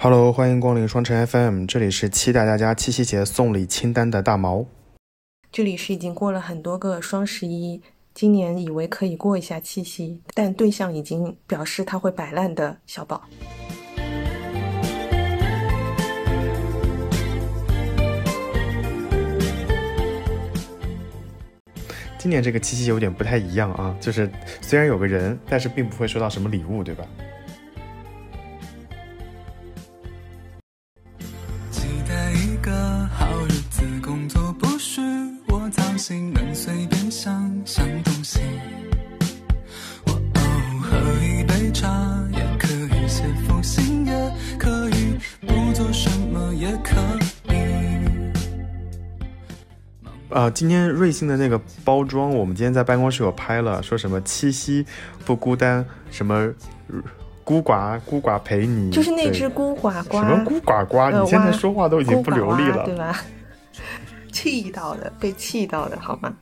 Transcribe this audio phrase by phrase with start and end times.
[0.00, 4.64] Hello，欢迎光临双城 FM，这里是期待大家七夕节送礼清单的大毛。
[5.50, 7.82] 这里是已经过了很多个双十一，
[8.14, 13.24] 今年以为可以过一下七夕，但对象已经表示他会摆烂的小宝。
[22.18, 24.30] 今年这个七夕有点不太一样啊，就是
[24.60, 27.04] 虽然有个人，但是并不会收到什么礼物，对吧？
[50.38, 54.86] 啊，今天瑞幸的那个包装，我们今天在办公室有拍了，说什么七夕
[55.24, 56.32] 不孤单，什么
[56.86, 57.02] 呃
[57.42, 62.96] 孤寡孤寡陪你，就是那只孤寡瓜，什么孤寡瓜，呃你现在说话都已经不流利孤寡蛙对。
[62.96, 63.20] 吧？
[64.30, 66.32] 气到的，被气到的好吗？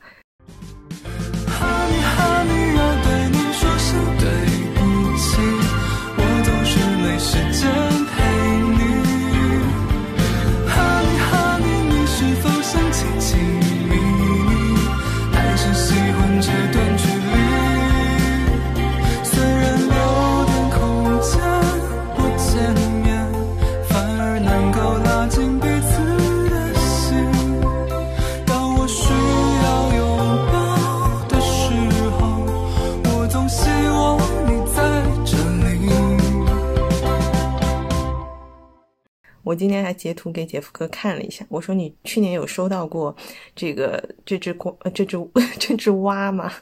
[39.47, 43.15] 我今天还截图给姐夫哥看了一下，我说你去年有收到过
[43.55, 45.17] 这个这只瓜呃这只
[45.57, 46.53] 这只蛙吗？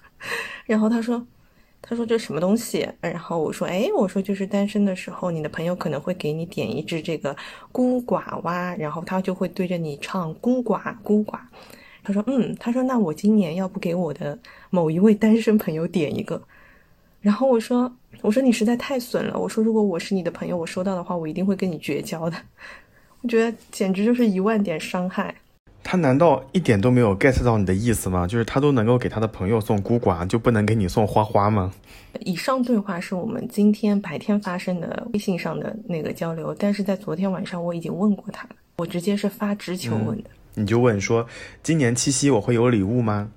[0.66, 1.26] 然后他说
[1.80, 2.86] 他说这什么东西？
[3.00, 7.34] 然后我说哎，我说就是单身的时候，你的朋友可能会给你点一只这个
[7.72, 11.40] 孤寡蛙，然后他就会对着你唱孤寡孤寡。
[12.02, 14.38] 他说嗯，他说那我今年要不给我的
[14.68, 16.42] 某一位单身朋友点一个。
[17.22, 17.90] 然后我说
[18.22, 22.36] 我说你实在太损了，我说如果我是你的朋友，我收到的话，我一定会跟你绝交的。
[23.22, 25.34] 我觉得简直就是一万点伤害。
[25.82, 28.26] 他难道一点都没有 get 到你的意思吗？
[28.26, 31.72] 就是他都能够给他的朋友送孤寡，就不能给你送花花吗？
[32.20, 41.26] 以上对话是我们今天白天发生的微信上的那个交流，但是在昨天晚上我已经问过他了，我直接是发直球问的，你就问说，
[41.62, 43.28] 今年七夕我会有礼物吗？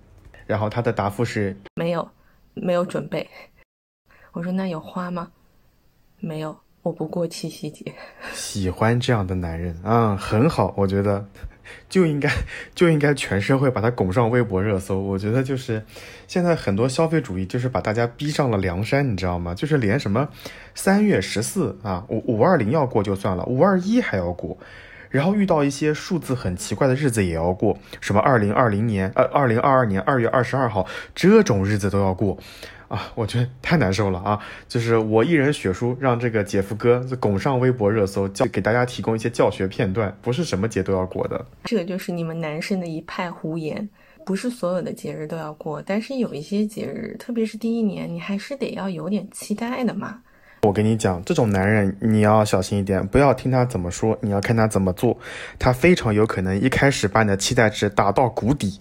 [0.45, 2.07] 然后他的答复是，没有，
[2.53, 3.27] 没有准备。
[4.37, 5.29] 我说那有花吗？
[6.19, 7.91] 没有，我不过七夕节。
[8.33, 11.25] 喜欢这样的男人啊、很好，我觉得
[11.89, 12.29] 就应该
[12.75, 14.99] 就应该全社会把他拱上微博热搜。
[14.99, 15.83] 我觉得就是
[16.27, 19.55] 现在很多消费主义就是把大家逼上了梁山，你知道吗？
[19.55, 20.29] 就是连什么
[20.75, 24.55] 三月十四啊，五五二零要过就算了，五二一还要过。
[25.09, 32.37] 然后遇到一些数字很奇怪的日子也要过，什么二零二零年、呃二零二二年二月二十二号这种日子都要过，
[32.87, 34.39] 啊，我觉得太难受了啊！
[34.67, 41.45] 就是我一人血书，让这个姐夫哥拱上微博热搜，教给大家提供一些教学片段，不是什么节都要过的。
[41.63, 43.89] 这个就是你们男生的一派胡言。
[44.25, 50.19] 不是所有的节日都要过，但是有一些节日，特别是第一年，你还是得要有点期待的嘛。
[50.63, 55.17] 我跟你讲，这种男人你要小心一点，不要听他怎么说，你要看他怎么做。
[55.57, 58.77] 他非常有可能一开始把你的期待值打到谷底，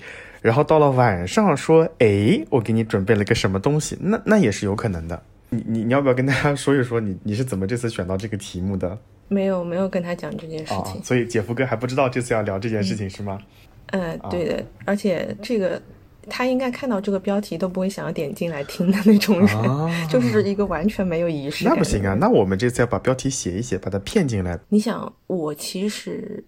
[0.46, 5.20] 然后到了晚上说：“哎，我给你准备了个什么东西。”那那也是有可能的。
[5.48, 8.96] 你你你要不要跟大家说一说你你是怎么这次选到这个题目的
[9.26, 11.02] 没有没有跟他讲这件事啊情？。
[11.02, 13.40] 所以姐夫哥还不知道这次要聊这件事情是吗？
[13.86, 15.82] 嗯，对的，而且这个
[16.30, 21.72] 他应该看到这个标题都不会想要点进来听的那种人，啊 就是一个完全没有仪式感。
[21.74, 22.16] 那不行啊，！
[22.20, 24.56] 那我们这次要把标题写一写，把它骗进来。
[24.68, 26.44] 你想，我其实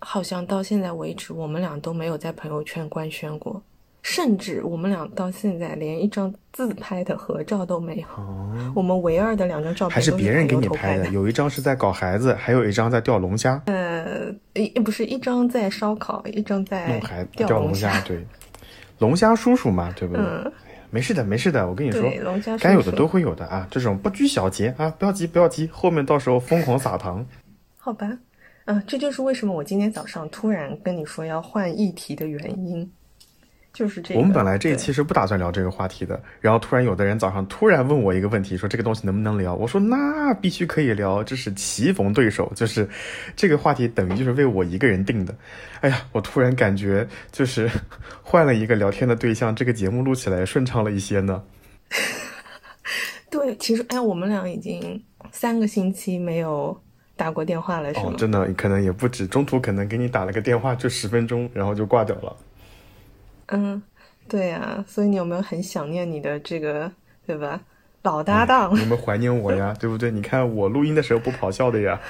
[0.00, 3.62] 好像到现在为止，我们俩都没有在朋友圈官宣过，
[4.02, 8.06] 甚至我们俩到现在连一张自拍的合照都没有。
[8.74, 13.62] 我们唯二的两张照片哦还是别人给你拍的，，有一张是在搞孩子，还有一张在钓龙虾。
[13.66, 18.26] 呃，一不是一张在烧烤，一张在弄孩钓龙虾，对，
[18.98, 20.24] 龙虾叔叔嘛，对不对？
[20.24, 20.52] 嗯
[20.92, 22.02] 没事的，没事的，我跟你说
[22.58, 23.64] 该有的都会有的啊。
[23.70, 27.24] 这种不拘小节啊，不要急，不要急，后面到时候疯狂撒糖。
[27.78, 28.08] 好吧，
[28.70, 32.88] 啊，这就是为什么我今天早上突然跟你说要换议题的原因，
[33.72, 34.20] 就是这个。
[34.20, 39.56] 我们本来这一期是不打算聊这个话题的，然后突然有的人早上突然问我一个问题，说这个东西能不能聊？
[39.56, 42.88] 我说那必须可以聊，这是棋逢对手，就是
[43.34, 45.34] 这个话题等于就是为我一个人定的。
[45.80, 47.68] 哎呀，我突然感觉就是
[48.22, 51.42] 换了一个聊天的对象，这个节目录起来顺畅了一些呢。
[53.28, 55.02] 对，其实哎，我们俩已经
[55.32, 56.80] 三个星期没有
[57.20, 58.06] 打过电话了，是吗？
[58.06, 62.36] 哦，真的可能也不止，中途可能给你打了个电话，就十分钟，然后就挂掉了。
[63.48, 63.82] 嗯，
[64.26, 66.90] 对呀、所以你有没有很想念你的这个，
[67.26, 67.60] 对吧？
[68.04, 70.10] 老搭档，你们怀念我呀，对不对？
[70.10, 72.00] 你看我录音的时候不咆哮的呀。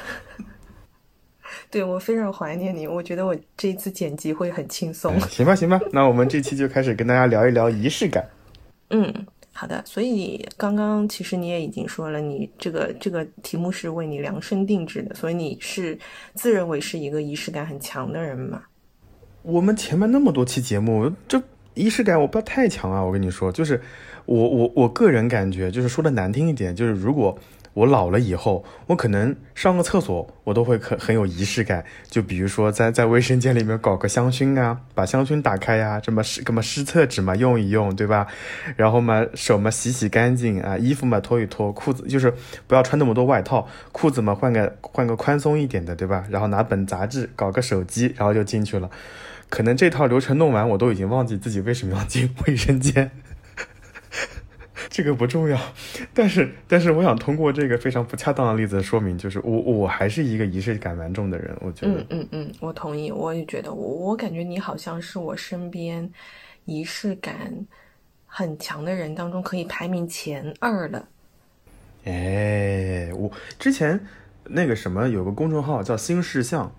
[1.69, 2.87] 对我非常怀念你。
[2.87, 5.13] 我觉得我这一次剪辑会很轻松。
[5.15, 8.25] 哎行吧，行吧，那我们这期就开始跟大家聊一聊仪式感。
[8.91, 9.13] 嗯，
[9.61, 9.83] 好的。
[9.85, 15.99] 所以刚刚其实你也已经说了，你这个这个题目是为你量身定制的，所以你是
[16.33, 18.63] 自认为是一个仪式感很强的人嘛？
[19.43, 21.43] 我们前面那么多期节目，这
[21.75, 23.05] 仪式感我不要太强啊！
[23.05, 23.79] 我跟你说，就是
[24.25, 27.39] 我我我个人感觉，就是说的难听一点，就是如果
[27.73, 31.85] 我老了以后，我可能上个厕所，我都会很很有仪式感。
[32.09, 38.27] 就比如说在在卫生间里面搞个香薰啊，把香薰打开呀、这么湿什么湿厕纸嘛用一用，对吧？
[38.77, 42.35] 然后嘛手嘛洗洗干净啊，衣服嘛脱一脱，裤子就是
[42.67, 46.25] 不要穿那么多外套，裤子嘛换个换个宽松一点的，对吧？
[46.29, 48.91] 然后拿本杂志，搞个手机，然后就进去了。
[49.49, 53.11] 可能这套流程弄完，我都已经忘记自己为什么要进卫生间。
[55.03, 55.59] 这个不重要，
[56.13, 61.95] 但是但是我想通过这个非常不恰当的例子说明，就是我我还是一个仪式感蛮重的人，我觉得。
[61.95, 63.11] 嗯嗯嗯，我同意。
[63.11, 66.07] 我也觉得我我感觉你好像是我身边
[66.67, 67.67] 仪式感
[68.27, 71.03] 很强的人当中可以排名前二的。
[72.05, 73.99] 哎，我之前
[74.45, 76.71] 那个什么有个公众号叫新事项，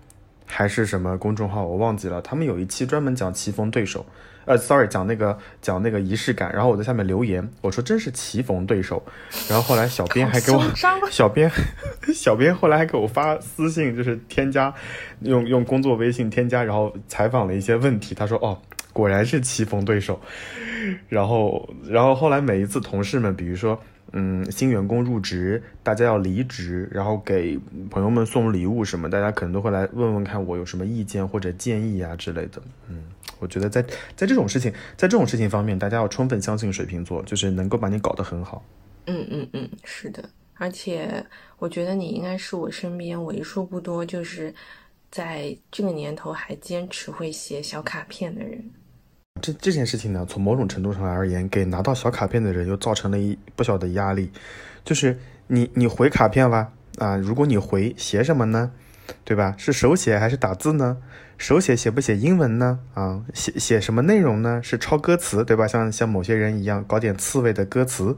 [0.46, 4.06] 还是什么公众号我忘记了，他们有一期专门讲棋逢对手，
[4.44, 9.02] 呃，sorry，讲那个讲那个仪式感，然后我在下面留言，我说真是棋逢对手，
[9.48, 10.62] 然后后来小编还给我
[11.10, 11.50] 小编
[12.14, 14.72] 小编后来还给我发私信，就是添加
[15.20, 18.60] 用用工作微信添加，然后采访了一些问题，他说哦，
[18.92, 20.20] 果然是棋逢对手，
[21.08, 23.80] 然后，然后后来每一次同事们，比如说，
[24.12, 27.58] 嗯，新员工入职，大家要离职，然后给
[27.90, 32.60] 朋友们送礼物什么，大家可能都会来问问看我有什么意见或者建议啊之类的。
[32.88, 33.04] 嗯，
[33.42, 33.82] 我觉得在
[34.16, 38.64] 在这种事情，在这种事情方面，大家要充分相信水瓶座，就是能够把你搞得很好。
[39.06, 40.22] 嗯嗯嗯，是的，
[40.54, 41.26] 而且
[41.58, 44.54] 我觉得你应该是我身边为数不多，就是
[45.10, 48.64] 在这个年头还坚持会写小卡片的人。
[49.40, 54.30] 这这件事情呢，从某种程度上来而言，给拿到小卡片的人又造成了一不小的压力，
[54.84, 55.18] 就是
[55.48, 58.70] 你你回卡片吧，啊，如果你回写什么呢，
[59.24, 59.52] 对吧？
[59.58, 60.96] 是手写还是打字呢？
[61.42, 62.78] 手写写不写英文呢？
[62.94, 64.60] 啊，写写什么内容呢？
[64.62, 65.66] 是抄歌词，对吧？
[65.66, 68.16] 像像某些人一样搞点刺猬的歌词，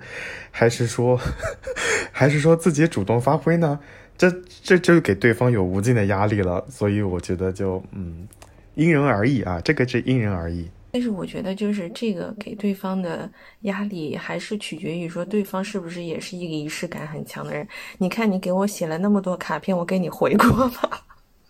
[0.51, 1.19] 还是说，
[2.13, 3.81] 还是说自己主动发挥呢？
[4.19, 4.31] 这
[4.63, 8.29] 这就给对方有无尽的压力了，所以我觉得就嗯，
[8.75, 10.69] 因人而异啊，这个是因人而异。
[10.93, 13.27] 但是我觉得，就是这个给对方的
[13.63, 17.67] 压力，还是取决于说对方是不是也是一个仪式感很强的人。
[17.97, 20.91] 你看，你给我写了那么多卡片，我给你回过吗？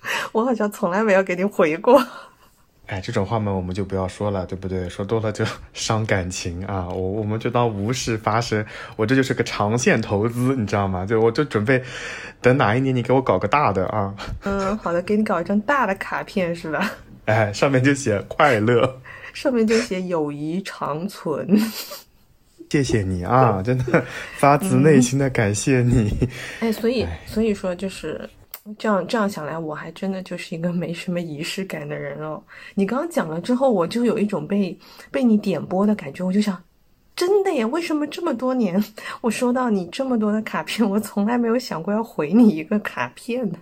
[0.33, 2.03] 我好像从来没有给你回过。
[2.87, 4.87] 哎，这种话嘛，我们就不要说了，对不对？
[4.91, 5.43] 说多了就
[5.73, 6.87] 伤感情啊！
[6.89, 8.63] 我我们就当无事发生。
[8.97, 11.07] 我这就是个长线投资，你知道吗？
[11.07, 11.83] 就我就准备
[12.43, 14.15] 等哪一年你给我搞个大的啊！
[14.43, 16.93] 嗯，好的，给你搞一张大的卡片是吧？
[17.25, 19.01] 哎，上面就写快乐，
[19.33, 21.59] 上面就写友谊长存。
[22.69, 23.63] 谢谢你啊！
[23.65, 24.05] 真的
[24.37, 26.29] 发自内心的感谢你。
[26.61, 28.29] 哎，所以所以说就是
[28.79, 32.43] 这样这样想来，我还真的就是一个没什么仪式感的人哦。
[32.75, 34.79] 你刚刚讲了之后，我就有一种被
[35.11, 36.63] 被你点拨的感觉，我就想，
[37.15, 38.83] 真的耶，为什么这么多年
[39.21, 43.59] 我收到你这么多的卡片，我从来没有想过要回你一个卡片呢？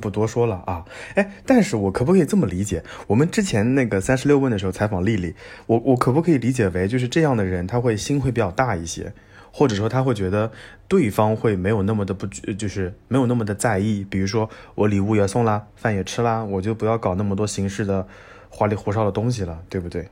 [0.00, 2.82] 不多说了啊，哎，但是我可不可以这么理解？
[3.06, 5.34] 我们之前那个三十六问的时候采访丽丽，
[5.66, 9.12] 我我可不可以理解为就是这样的人，他会心会比较大一些，
[9.56, 10.50] 或者说他会觉得
[10.88, 14.04] 对方会没有那么的不，就是没有那么的在意。
[14.10, 18.04] 比如说我礼物也送啦，饭也吃啦，我就不要搞那么多形式的
[18.50, 20.08] 花里胡哨的东西了，对不对？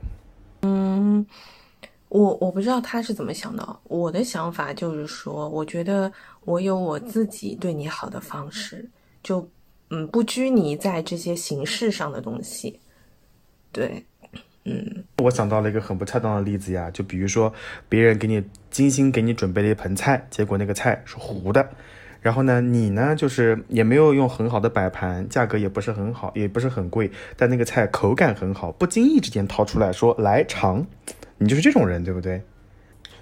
[0.61, 1.25] 嗯，
[2.07, 3.79] 我我不知道他是怎么想的。
[3.83, 6.09] 我的想法就是说，我觉得
[6.45, 8.89] 我有我自己对你好的方式，
[9.21, 9.45] 就
[9.89, 12.79] 嗯不拘泥在这些形式上的东西。
[13.73, 14.05] 对，
[14.65, 17.53] 嗯我想到了一个很不恰当的例子呀，就比如说
[17.89, 21.69] 别人给你精心给你准备了一盆菜，结果那个菜是糊的，
[22.21, 30.85] 然后呢，你呢就是也没有用很好的摆盘，价格也不是很好，也不是很贵，但那个菜口感很好，不经意之间掏出来说来尝，
[31.37, 32.41] 你就是这种人，对不对？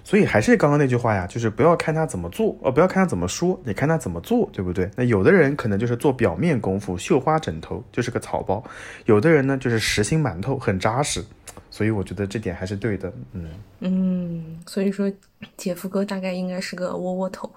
[0.04, 4.90] 所以还是刚刚那句话呀，就是不要看他怎么做，呃，不要看他怎么说，你看他怎么做，对不对？
[4.96, 8.62] 那有的人可能就是做表面功夫，绣花枕头就是个草包；
[9.06, 11.24] 有的人呢就是实心馒头，很扎实。
[11.70, 13.48] 所以我觉得这点还是对的，嗯，
[13.80, 15.10] 嗯，所以说
[15.56, 17.50] 姐夫哥大概应该是个窝窝头。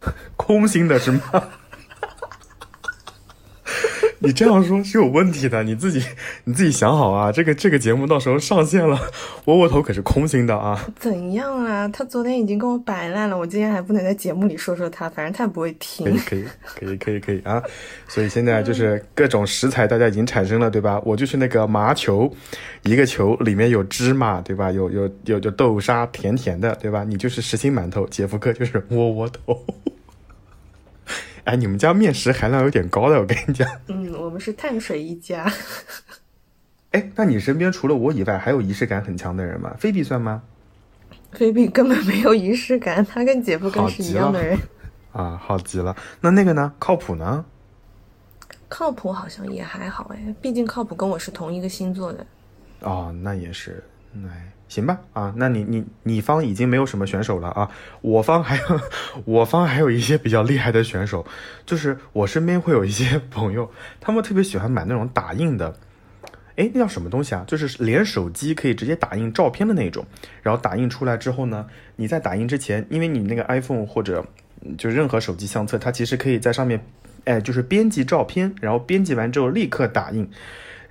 [0.36, 1.20] 空心的是吗？
[4.22, 6.02] 你这样说是有问题的，你自己
[6.44, 7.32] 你自己想好啊。
[7.32, 8.98] 这个这个节目到时候上线了，
[9.46, 10.88] 窝窝头可是空心的啊。
[10.98, 11.88] 怎样啊？
[11.88, 16.12] 他昨天已经跟我摆烂了，我今天还不能在节目里说说他，反正他也不会听可。
[16.12, 16.44] 以可以
[16.76, 17.62] 可以可以可以啊！
[18.06, 21.00] 所以现在就是各种食材大家已经产生了，对吧？
[21.04, 22.32] 我就是那个麻球，
[22.84, 24.70] 一个球里面有芝麻，对吧？
[24.70, 27.04] 有有有有豆沙，甜甜的，对吧？
[27.04, 29.64] 你就是实心馒头，杰夫哥就是窝窝头。
[31.44, 33.68] 哎，你们家面食含量有点高的，我跟你讲。
[33.88, 35.50] 嗯，我们是碳水一家。
[36.92, 39.74] 哎，那你身边除了我以外，还有仪式感很强的人吗？
[39.78, 40.42] 菲比算吗？
[41.32, 44.58] 菲比根本没有仪式感，他跟姐夫更是一样的人。
[45.12, 45.96] 啊，好极了。
[46.20, 46.72] 那那个呢？
[46.78, 47.44] 靠谱呢？
[48.68, 52.26] 靠谱好像也还好哎，毕竟靠谱跟我是同一个星座的。
[52.80, 53.82] 哦，那也是，
[54.26, 58.80] 哎，行吧，啊，那你你你方已经没有什么选手了啊，我方还有
[59.26, 61.26] 我方还有一些比较厉害的选手，
[61.66, 65.76] 就是我身边会有一些 朋友，他们特别喜欢买那种打印的，
[66.56, 67.44] 哎，那叫什么东西啊？
[67.46, 70.06] 就是连手机可以直接打印照片的那种，
[70.42, 74.24] 然后打印出来之后呢，你在打印之前，因为你那个 iPhone 或者
[74.78, 76.82] 就任何手机相册，它其实可以在上面，
[77.24, 80.30] 哎，就是编辑照片，然后编辑完之后立刻打印。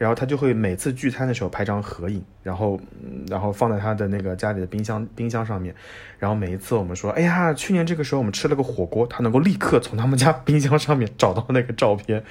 [0.02, 2.82] 然后他就会每次聚餐的时候拍张合影，然后，
[3.30, 5.76] 然后放在他的那个家里的冰箱冰箱上面。
[6.18, 12.24] 然后每一次我们说，哎呀，去年这个时候我们吃了个火锅，他能够立刻从他们家 冰箱上面找到那个照片，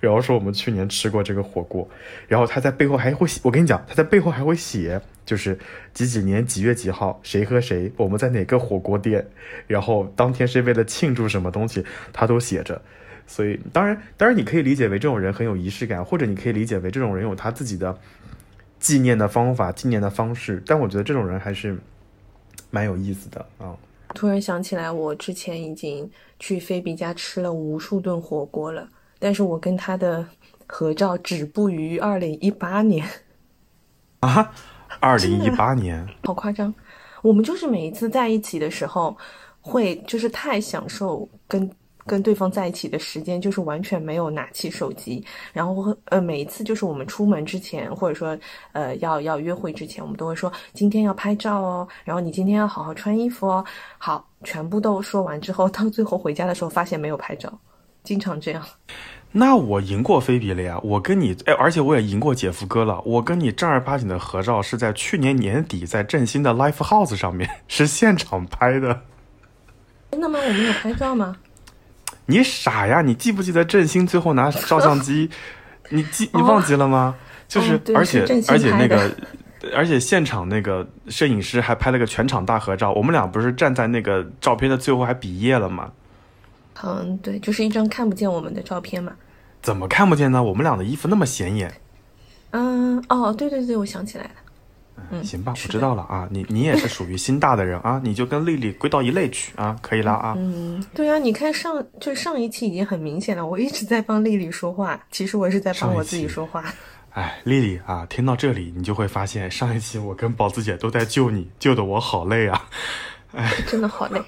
[0.00, 1.86] 然后说我们去年吃过这个火锅。
[2.28, 5.58] 然后他在背后还会写，我跟你讲，他在背后还会写，就是
[5.92, 9.26] 几几年几月几号，谁和谁，我们在哪个火锅店，
[9.66, 12.80] 然后当天是为了庆祝什么东西，他都写着。
[13.28, 17.96] 所以，当然，当然，你可以理解为这种人很有仪式感，或者你可以理解为这种人有他自己的
[18.80, 20.62] 纪念的方法、纪念的方式。
[20.66, 21.78] 但我觉得这种人还是
[22.70, 23.76] 蛮有意思的啊。
[24.14, 30.26] 突然想起来，我之前已经去菲比家吃了无数顿火锅了，但是我跟他的
[30.66, 33.06] 合照止步于二零一八年，
[34.20, 34.50] 啊，
[35.00, 36.74] 二零一八年，好夸张。
[37.20, 39.14] 我们就是每一次在一起的时候，
[39.60, 41.70] 会就是太享受跟
[42.08, 48.36] 跟对方在一起的时间，就是完全没有拿起手机，然后呃每一次就是我们出门之前，或者说
[48.72, 53.64] 呃要要约会之前，我们都会说今天要拍照哦，然后你今天要好好穿衣服哦。
[53.98, 57.52] 好，全部都说完之后，到最后回家的时候发现没有拍照，
[58.02, 58.64] 经常这样。
[59.30, 60.80] 那我赢过菲比了呀！
[60.82, 62.98] 我跟你，哎，而且我也赢过姐夫哥了。
[63.04, 69.02] 我跟你正儿八经的合照是在去年年底在振兴的 Life House 上面， 是现场拍的。
[70.10, 70.38] 真的吗？
[70.38, 71.36] 我们有拍照吗？
[72.30, 73.00] 你傻呀？
[73.00, 75.28] 你记不记得振兴最后拿 照相机？
[75.88, 77.16] 你记你忘记了吗？
[77.48, 79.10] 就是，而且是而且那个，
[79.74, 82.92] 而且现场那个摄影师还拍了个全场大合照。
[82.92, 85.90] 我们俩不是站在那个照片的最后还比耶了吗？
[86.82, 89.12] 嗯，对，就是一张看不见我们的照片嘛。
[89.62, 90.42] 怎么看不见呢？
[90.42, 91.72] 我们俩的衣服那么显眼。
[92.50, 94.30] 嗯，哦，对对对，我想起来了。
[95.10, 96.28] 嗯，行吧，我知道了啊。
[96.30, 100.34] 你你也是属于心大的人啊， 你就跟丽丽归到一类去啊，可以了啊。
[100.36, 106.64] 嗯，对啊，你看上就上一期已经很明显了，我一直在帮丽丽说话，其实我是在帮我自己说话。
[107.10, 112.68] 哎，丽丽啊，听到这里，你就会发现上一期我跟宝子姐都在救你，救的我好累啊。
[113.32, 114.22] 哎真的好累。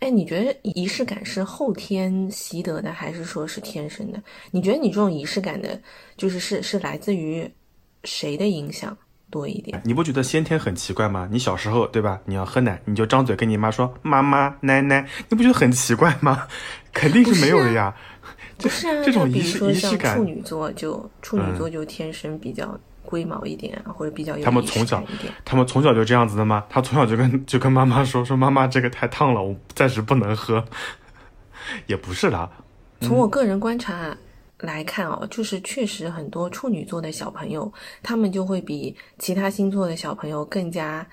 [0.00, 4.22] 哎，你觉得仪式感是后天习得的，还是说是天生的？
[4.50, 5.78] 你觉得你这种仪式感的，
[6.16, 7.50] 就是是是来自于
[8.04, 8.96] 谁的影响
[9.30, 9.80] 多一点？
[9.84, 11.28] 你不觉得先天很奇怪吗？
[11.30, 12.20] 你小时候对吧？
[12.26, 16.46] 你要喝奶，你就张嘴跟你妈说妈妈、奶奶，你不觉得很奇怪吗？
[16.92, 17.94] 肯定是没有的呀。
[18.58, 25.02] 不是啊， 这种比仪式如说像仪式感处女座就处女嗯座就天生比较龟毛一点啊，或者比较有他们从小。
[25.44, 26.64] 他们从小就这样子的吗？
[26.68, 30.64] 他从小就跟就跟妈妈说说妈妈这个太烫了，我暂时不能喝。
[31.86, 32.50] 也不是啦，
[33.00, 34.16] 从我个人观察
[34.60, 41.06] 来看哦，就是确实很多处女座的小朋友，他们就会比其他星座的小朋友更加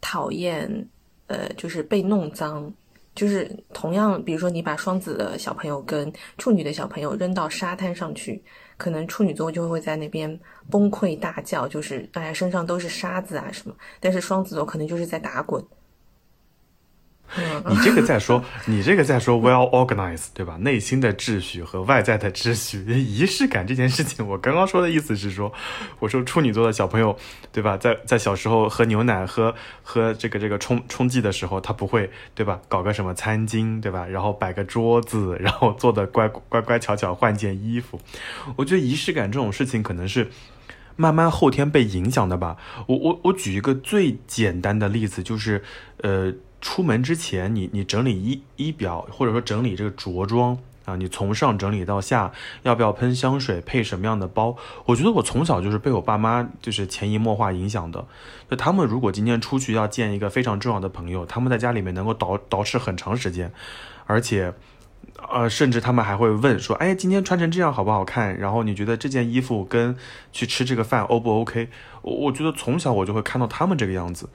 [0.00, 0.88] 讨厌，
[1.26, 2.72] 呃，就是被弄脏。
[3.14, 8.42] 就是同样，比如说你把双子的小朋友跟处女的小朋友扔到沙滩上去，
[8.76, 15.64] 可能处女座就会在那边崩溃大叫，就是哎呀身上都是沙子啊什么，但是双子座可能就是在打滚。
[17.68, 20.56] 你这个在说，你这个在说 well organized，对吧？
[20.60, 25.52] 内心的秩序和外在的秩序，仪式感这件事情，我刚刚说的意思是说，
[25.98, 27.16] 我说处女座的小朋友，
[27.50, 27.76] 对吧？
[27.76, 29.52] 在在小时候喝牛奶、喝
[29.82, 32.60] 喝这个这个冲冲剂的时候，他不会，对吧？
[32.68, 34.06] 搞个什么餐巾，对吧？
[34.06, 37.98] 然后摆个桌子，然后做的乖乖乖巧巧，换件衣服。
[38.56, 40.30] 我觉得仪式感这种事情，可能是。
[40.96, 42.56] 慢慢后天被影响的吧。
[42.86, 45.60] 我我我举一个最简单的例子，就是
[45.96, 46.32] 呃，
[46.64, 54.56] 出门之前你你整理衣衣表，或者说整理这个着装，啊，你从上整理到下，要不要喷香水，配什么样的包？
[54.86, 58.06] 我觉得我从小就是被我爸妈就是潜移默化影响的。
[58.48, 63.52] 就他们如果今天出去要见一个非常重要的朋友，他们在家里面能够捯捯饬很长时间，
[64.06, 64.54] 而且，
[65.30, 68.34] 呃，甚至他们还会问说，哎，今天穿成这样好不好看？
[68.38, 69.94] 然后你觉得这件衣服跟
[70.32, 71.68] 去吃这个饭 O 不 OK？
[72.00, 74.30] 我我觉得从小我就会看到他们这个样子。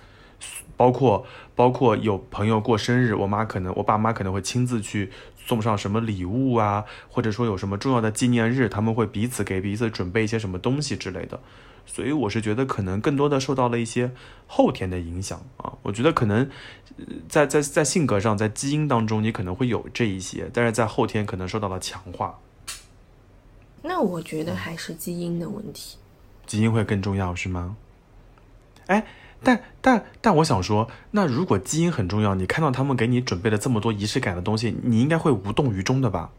[0.79, 11.41] 包括包括有朋友过生日，我妈可能我爸妈可能会亲自去送上什么礼物啊，或者说有什么重要的纪念日，他们会彼此给彼此准备一些什么东西之类的。
[11.85, 14.11] 所以我是觉得可能更多的受到了一些
[14.47, 15.73] 后天的影响啊。
[15.81, 16.49] 我觉得可能
[17.27, 22.39] 在在在性格上，在基因当中，你可能会有这一些，但是在后天可能受到了强化。
[23.81, 25.97] 那我觉得还是基因的问题，
[26.45, 27.75] 基因会更重要是吗？
[28.85, 29.05] 哎。
[29.43, 36.29] 但但但我想说，那如果基因很重要，你看到他们给你准备了这么多仪式感的东西，你应该会无动于衷的吧？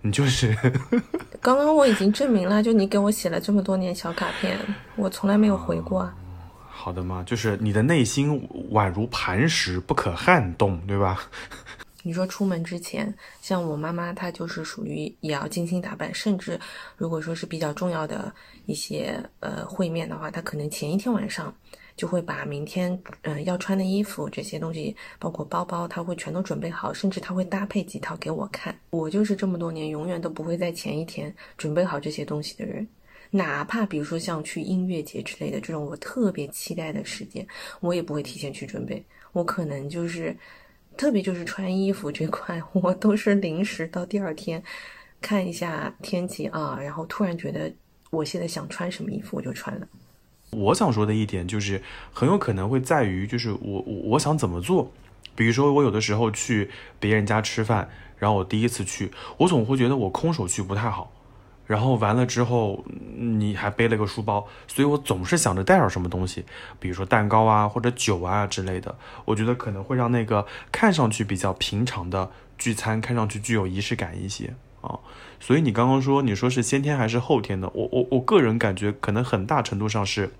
[0.00, 0.54] 你就是
[1.40, 4.58] 刚刚我已经证明了，就你给我写了这么多年小卡片，
[4.96, 6.10] 我从来没有回过。
[6.68, 11.18] 好的嘛，就是你的内心宛如磐石，不可撼动，对吧？
[12.06, 16.60] 你说出门之前，像我妈妈，她就是属于也要精心打扮，甚至
[16.98, 18.30] 如果说是比较重要的
[18.66, 21.54] 一些呃会面的话，她可能前一天晚上。
[21.96, 28.76] 就会把明天嗯要穿的衣服这些东西，包括包包，他会全都准备好，甚至他会搭配几套给我看。
[28.90, 32.86] 我就是这么多年永远都不会在前一天准备好这些东西的人，
[33.30, 37.46] 哪怕比如说像去音乐节之类的这种我特别期待的时间，
[37.80, 39.04] 我也不会提前去准备。
[39.32, 40.36] 我可能就是，
[40.96, 44.62] 特别就是穿衣服这块，我都是临时到第二天
[45.20, 47.72] 看一下天气啊，然后突然觉得
[48.10, 49.88] 我现在想穿什么衣服，我就穿了。
[50.56, 51.82] 我想说的一点就是，
[52.12, 54.92] 很有可能会在于，就是我我我想怎么做。
[55.36, 56.70] 比如说，我有的时候去
[57.00, 61.10] 别人家吃饭，然后我第一次去，我总会觉得我空手去不太好。
[61.66, 62.84] 然后完了之后，
[63.16, 66.44] 你还背了个书包，所以我总是想着带点什么东西，
[66.78, 68.94] 比如说蛋糕啊或者酒啊之类的。
[69.24, 75.00] 我觉得可能会让那个看上去比较平常的聚餐，看上去具有仪式感一些啊。
[75.40, 77.68] 所以你刚刚说，你说是先天还是后天的？
[77.74, 80.32] 我我我个人感觉，可能很大程度上是。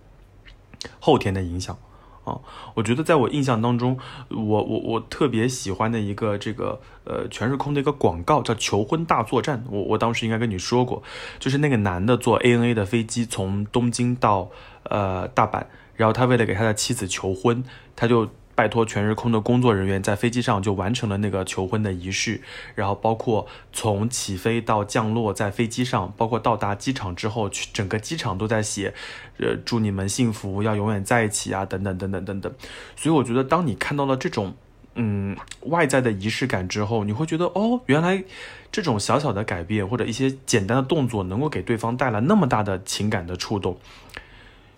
[1.00, 1.76] 后天的影响
[2.24, 2.40] 啊，
[2.74, 3.98] 我觉得在我印象当中，
[4.30, 11.02] 我我我特别喜欢的一个这个呃全日空的一个广告叫求婚大作战，我我当时应该跟你说过，
[11.38, 14.50] 就是那个男的坐 ANA 的飞机从东京到
[14.84, 15.66] 呃大阪，
[15.96, 17.62] 然后他为了给他的妻子求婚，
[17.96, 18.28] 他就。
[18.54, 22.40] 拜托全日空的工作人员在飞机上就完成了那个求婚的仪式，
[22.74, 28.94] 然后包括从起飞到降落在飞机上，包括到达机场之后，去整个机场都在写，
[29.38, 32.52] 呃，祝你们幸福，要永远在一起啊，等等等等等等。
[32.94, 34.54] 所以我觉得，当你看到了这种，
[34.94, 38.22] 嗯，外在的仪式感之后，你会觉得，哦，原来
[38.70, 43.76] 这种小小的改变或者一些简单的动作，能够给对方带来那么大的情感的触动。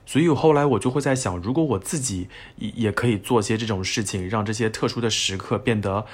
[0.07, 6.07] 所以后来我就会在想，如果我自己也也可以做些这种事情，让这些特殊的时刻变得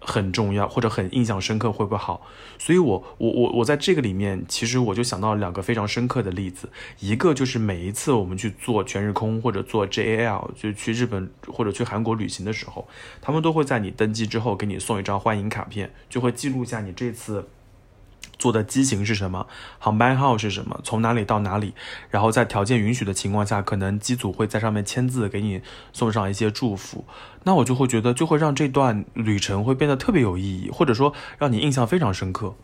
[0.00, 2.24] 很重要或者很印象深刻，会不会好？
[2.56, 6.68] 所以，我我我我在这个里面，其实我就想到两个非常深刻的例子，
[7.00, 12.86] 一个就是每一次我们去做全日空或者做 JAL，就去日本或者去韩国旅行的时候，
[13.20, 17.48] 他们都会在你登机之后给你送一张欢迎卡片，就会记录下你这次。
[18.42, 19.46] 坐的机型是什么？
[19.78, 20.80] 航班号是什么？
[20.82, 21.74] 从哪里到哪里？
[22.10, 27.04] 然后在条件允许的情况下，可能机组会在上面签字，给你送上一些祝福。
[27.44, 32.56] 那我就会觉得，就会让这段旅程会变得特别有意义，或者说让你印象非常深刻。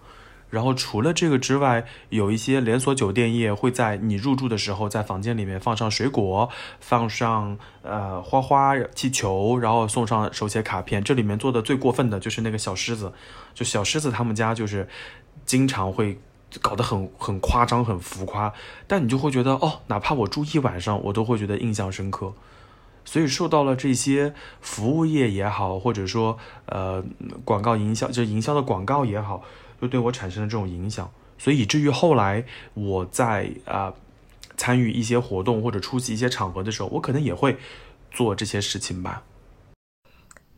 [0.51, 6.49] 然后除了这个之外，有一些连锁酒店业会在你入住的时候，在房间里面放上水果，
[6.81, 11.05] 放上呃花花气球，然后送上手写卡片。
[11.05, 13.12] 这里面做的最过分的就是那个小狮子，
[13.55, 14.88] 就小狮子他们家就是。
[15.49, 16.21] 经常会
[16.61, 18.53] 搞得很很夸张、很浮夸，
[18.87, 22.35] 但你就会觉得哦，哪怕我住一晚上，我都会觉得印象深刻。
[23.07, 27.03] 所以受到了这些服务业也好，或者说呃
[27.47, 29.43] 广告营销，就营销的广告也好，
[29.81, 31.11] 就对我产生了这种影响。
[31.39, 33.95] 所以以至于后来我在啊
[34.59, 37.57] 参与一些活动或者出席一些场合的时候，我可能也会
[38.11, 39.23] 做这些事情吧。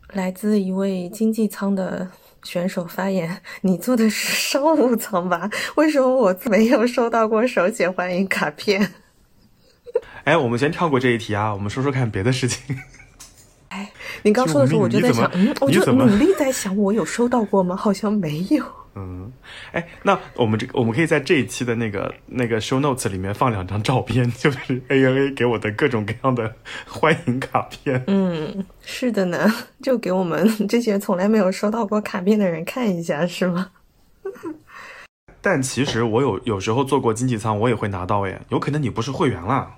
[0.09, 2.11] 来自一位经济舱的。
[2.43, 5.49] 选手发言：“你做的是商务舱吧？
[5.75, 8.93] 为什么我没有收到过手写欢迎卡片？”
[10.23, 12.77] 哎，我们先跳过这一题啊，我们说说看别的事情。
[13.69, 13.91] 哎，
[14.23, 17.75] 你刚说的时候，我就在想，嗯，我就努力在想，我有收到过吗？
[17.75, 18.65] 好像没有。
[18.95, 19.31] 嗯，
[19.71, 26.53] 哎，那我们这个我们可以在这一期的那个那个 show notes 里面放两张照片，就是 ANA 给我的各种各样的
[26.85, 28.03] 欢迎卡片。
[28.07, 29.51] 嗯，是的呢，
[29.81, 33.69] 就给我们 这些从来没有收到过卡片的人看一下，是吗？
[35.41, 39.75] 但其实我有有时候坐过经济舱，我也会拿到诶，有可能你不是会员啦。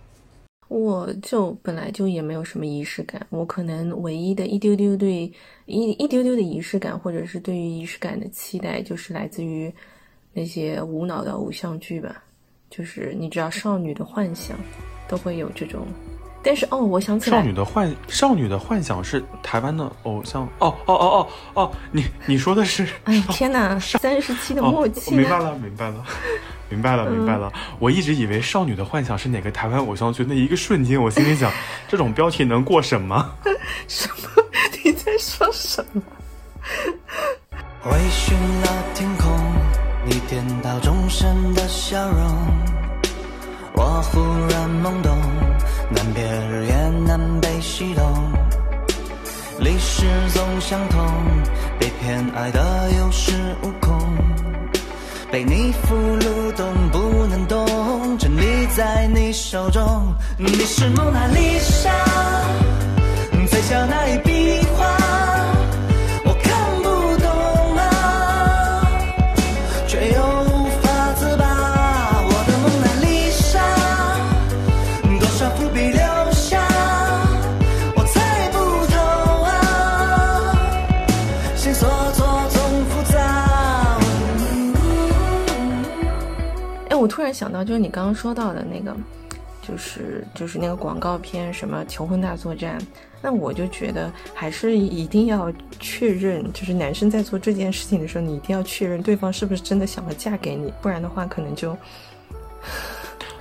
[0.73, 5.31] 我就本来就也没有什么仪式感，我可能唯一的一丢丢对
[5.67, 9.71] 一一丢丢的仪式感，或者是对于仪式感的期待，就是来自于
[10.33, 12.23] 那些无脑的偶像剧吧。
[12.71, 14.57] 就是你知道，少女的幻想
[15.07, 15.86] 都会有这种。
[16.45, 20.43] 但是哦，我想起来，少女的幻少女的幻想是台湾的偶像。
[20.57, 22.86] 哦哦哦哦哦，你你说的是？
[23.03, 26.03] 哎天哪，三十七的默契、哦，明白了，明白了。
[26.69, 27.52] 明白了，明白了。
[27.80, 31.52] 我一直以为《少女的幻想》是哪个台湾偶像剧，那一个瞬间，我心里想，
[31.88, 33.32] 这种标题能过审吗？
[33.88, 34.43] 什么？
[34.84, 36.02] 你在说什么？
[37.86, 39.32] 微醺了天空，
[40.06, 42.26] 你颠倒众生的笑容，
[43.73, 45.17] 我忽然懵懂，
[45.89, 48.32] 难别日夜南北西东，
[49.60, 51.06] 历史总相同，
[51.78, 54.32] 被偏爱的有恃无恐。
[55.33, 57.65] 被你俘虏，动不能动，
[58.19, 60.13] 沉溺在你手中。
[60.37, 61.89] 你是蒙娜丽莎，
[63.49, 64.32] 最小那一笔
[87.03, 88.95] 我突然想到，就是你刚刚说到的那个，
[89.61, 92.77] 就是就是那个广告片，什么求婚大作战。
[93.21, 101.71] 那我就觉得还是一定要确认，就是男生在做这件事情的时候，你一定要确认对方是不是真的想要嫁给你，不然的话可能就，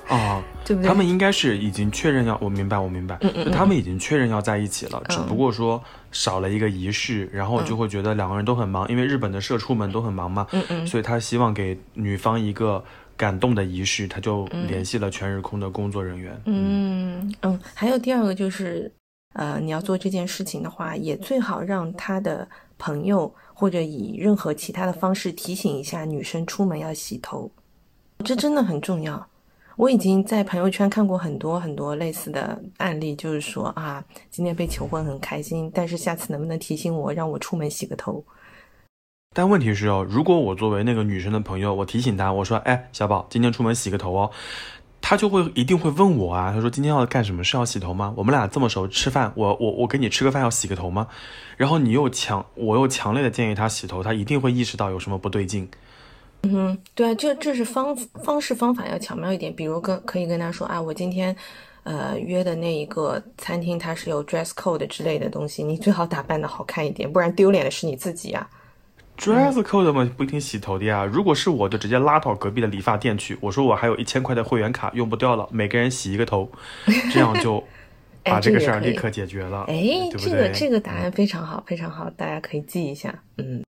[0.08, 0.88] 哦， 对不对？
[0.88, 12.84] 他们应该是已经确认要，我明白，我明白，嗯嗯嗯就他们已经确认要在一起了，嗯只不过说少了一个仪式，然后就会觉得两个人都很忙，因为日本的社畜们都很忙嘛，嗯嗯所以他希望给女方一个
[13.22, 16.36] 感动的仪式，他就联系了全日空的工作人员。
[16.46, 18.90] 嗯嗯，还有第二个就是，
[19.34, 27.48] 呃，你要做这件事情的话，也最好让他的朋友或者以任何其他的方式提醒一下女生出门要洗头，
[28.24, 29.24] 这真的很重要。
[29.76, 38.24] 我已经在朋友圈看过很多很多类似的案例，就是说啊，今天被求婚很开心，但是下次能不能提醒我，让我出门洗个头？
[39.32, 44.30] 但问题是哦，如果我作为那个女生的朋友，我提醒她，我说，哎，小宝，今天出门洗个头哦，
[45.00, 47.42] 她就会一定会问我啊，她说今天要干什么？
[47.42, 48.12] 是要洗头吗？
[48.16, 51.06] 我们俩这么熟，吃饭，我我我跟你吃个饭要洗个头吗？
[51.56, 55.68] 然后你又强，我又强烈的建议她洗头，她一定会意识到有什么不对劲。
[56.42, 61.34] 嗯，对啊，这这是方方式方法要巧妙一点，比如跟可以跟她说啊，我今天
[61.84, 68.46] 呃约的那一个餐厅它是有 dress code 之类的东西，你最好打扮的好看一点，不然丢脸的是你自己啊。
[69.18, 71.04] Dress code 嘛，不一定洗头的呀。
[71.04, 73.36] 如果是我，就直接拉到隔壁的理发店去。
[73.40, 76.50] 我说我还有一千块的会员卡用不掉了，每个人洗一个头，
[77.12, 77.62] 这样就
[78.24, 79.64] 哎把这个事儿立刻解决了。
[79.68, 80.48] 哎，这个？
[80.50, 83.12] 这个答案非常好，非常好，大家可以记一下。
[83.36, 83.64] 嗯，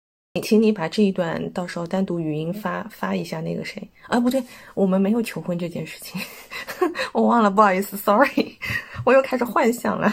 [0.42, 4.18] 请你把这一段到时候单独语音发发一下那个谁啊？
[4.18, 4.42] 不对，
[4.74, 6.20] 我们没有求婚这件事情，
[7.12, 8.57] 我忘了，不好意思，sorry，
[9.05, 10.12] 我又开始幻想了。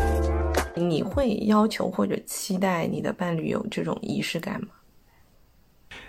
[0.89, 4.67] 你会要求或者期待你的伴侣有这种仪式感吗？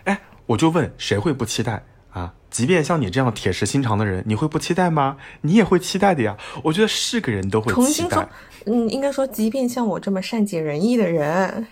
[0.05, 2.35] 哎，我就问，谁会不期待啊？
[2.51, 5.17] 即便像你这样铁石心肠的人，你会不期待吗？
[5.41, 6.37] 你也会期待的呀。
[6.63, 8.29] 我觉得是个人都会期重新说待，，
[8.67, 11.67] 嗯，应该说，即便像我这么善解人意的人，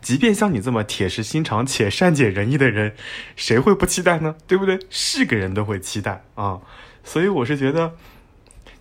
[0.00, 2.94] 即便像你这么铁石心肠且善解人意的人，
[3.36, 4.36] 谁会不期待呢？
[4.46, 4.78] 对不对？
[4.90, 6.60] 是个人都会期待啊。
[7.02, 7.94] 所以我是觉得，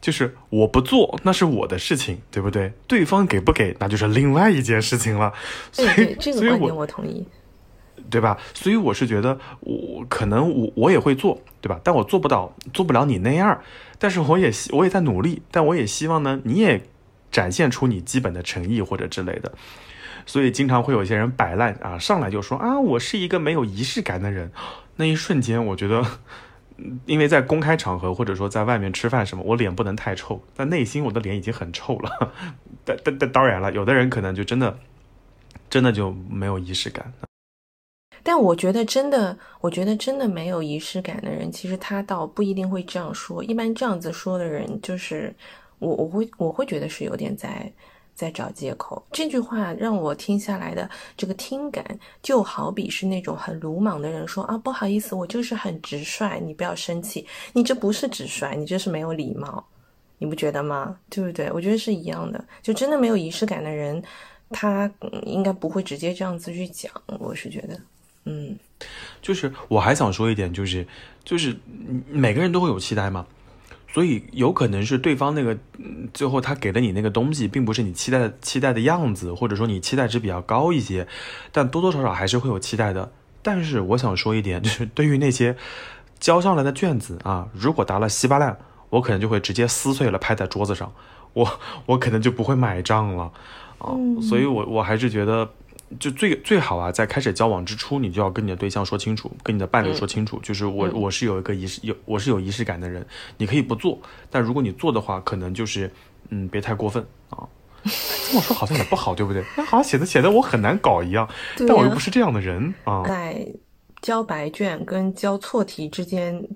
[0.03, 2.73] 就是我不做那是我的事情，对不对？
[2.87, 5.31] 对方给不给那就是另外一件事情了。
[5.71, 7.25] 所以，这个我观点我同意。
[8.09, 8.37] 对吧？
[8.53, 11.79] 所以我是觉得我可能我我也会做，对吧？
[11.85, 13.61] 但我做不到，做不了你那样。
[13.97, 16.83] 但是我也希我也在努力，但我也希望呢，你也
[17.31, 19.53] 展现出你基本的诚意或者之类的。
[20.25, 24.51] 所以经常会有一些人摆烂啊，上来就说啊，我是一个没有仪式感的人。
[24.97, 26.05] 那一瞬间，我觉得，嗯
[27.05, 32.33] 因为在公开场合或者说在外面吃饭什么，我脸不能太臭，但内心我的脸已经很臭了。
[32.83, 34.77] 但但但当然了，有的人可能就真的
[35.69, 37.13] 真的就没有仪式感。
[38.25, 43.43] 但我觉得真的，我觉得真的没有仪式感的人，其实他倒不一定会这样说。
[43.43, 45.35] 一般这样子说的人，就是
[45.79, 47.69] 我我会我会觉得是有点在
[48.15, 49.05] 在找借口。
[49.11, 51.83] 这句话让我听下来的这个听感，
[52.21, 57.25] 就好比是那种很鲁莽的人说啊，不好意思，我就是很直率，你不要生气。
[57.53, 59.65] 你这不是直率，你这是没有礼貌，
[60.17, 60.95] 你不觉得吗？
[61.09, 61.51] 对不对？
[61.51, 62.43] 我觉得是一样的。
[62.61, 64.01] 就真的没有仪式感的人，
[64.49, 64.91] 他
[65.23, 66.91] 应该不会直接这样子去讲。
[67.19, 67.79] 我是觉得。
[68.25, 68.57] 嗯，
[69.21, 70.87] 就是我还想说一点，就是
[71.25, 71.53] 就是
[72.07, 73.27] 每个人都会有期待嘛，
[73.93, 81.07] 所以有可能是对方那个嗯最后他给了你那个东西，并不是你期待的期待的样子，或者说你期待值比较高一些，
[81.51, 83.11] 但多多少少还是会有期待的。
[83.43, 85.55] 但是我想说一点，就是对于那些
[86.19, 88.57] 交上来的卷子啊，如果答了稀巴烂，
[88.89, 90.91] 我可能就会直接撕碎了拍在桌子上，
[91.33, 93.31] 我我可能就不会买账了
[93.77, 93.93] 啊。
[94.27, 95.47] 所以我我还是觉得。
[95.99, 103.05] 就最最好啊，在开始交往之初，你就要跟你的对象说清楚，跟你的伴侣说清楚，就是我我是有一个仪式有我是有仪式感的人，
[103.37, 105.91] 你可以不做，但如果你做的话，可能就是
[106.29, 107.47] 嗯别太过分啊。
[107.83, 109.43] 这么说好像也不好，对不对？
[109.57, 111.27] 那好像写的写的我很难搞一样，
[111.57, 113.03] 对但我又不是这样的人啊。
[113.05, 113.45] 在
[114.01, 116.47] 交白卷跟交错题之间，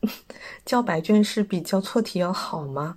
[0.66, 2.96] 交白卷是比交错题要好吗？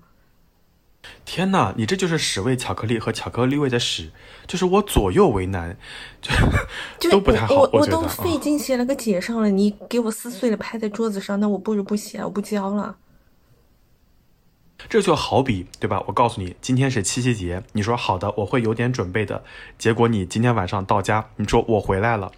[1.25, 4.11] 天哪，你这就是屎味巧克力和巧克力味的屎，
[4.47, 5.77] 就是我左右为难，
[6.21, 6.31] 就
[6.99, 8.23] 就都不太好，我我都觉得啊。
[8.23, 12.97] 费劲写了个解上了，你给我撕碎了拍在桌子上，那我不如不写，我不交了。
[14.89, 16.03] 这就好比，对吧？
[16.07, 19.43] 我告诉你，今天是七夕节，你说好的，我会有点准备的。
[19.77, 22.31] 结果你今天晚上到家，你说我回来了，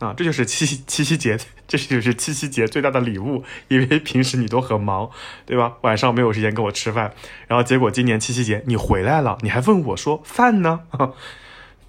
[0.00, 5.10] 啊，这就是七夕七夕节，这就是七夕节最大的礼物，因为平时你都很忙，
[5.46, 5.74] 对吧？
[5.82, 7.12] 晚上没有时间跟我吃饭，
[7.46, 10.80] 然后结果今年七夕节你回来了，你还问我说饭呢？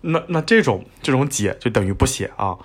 [0.02, 2.58] 那那这种这种解就等于不写啊，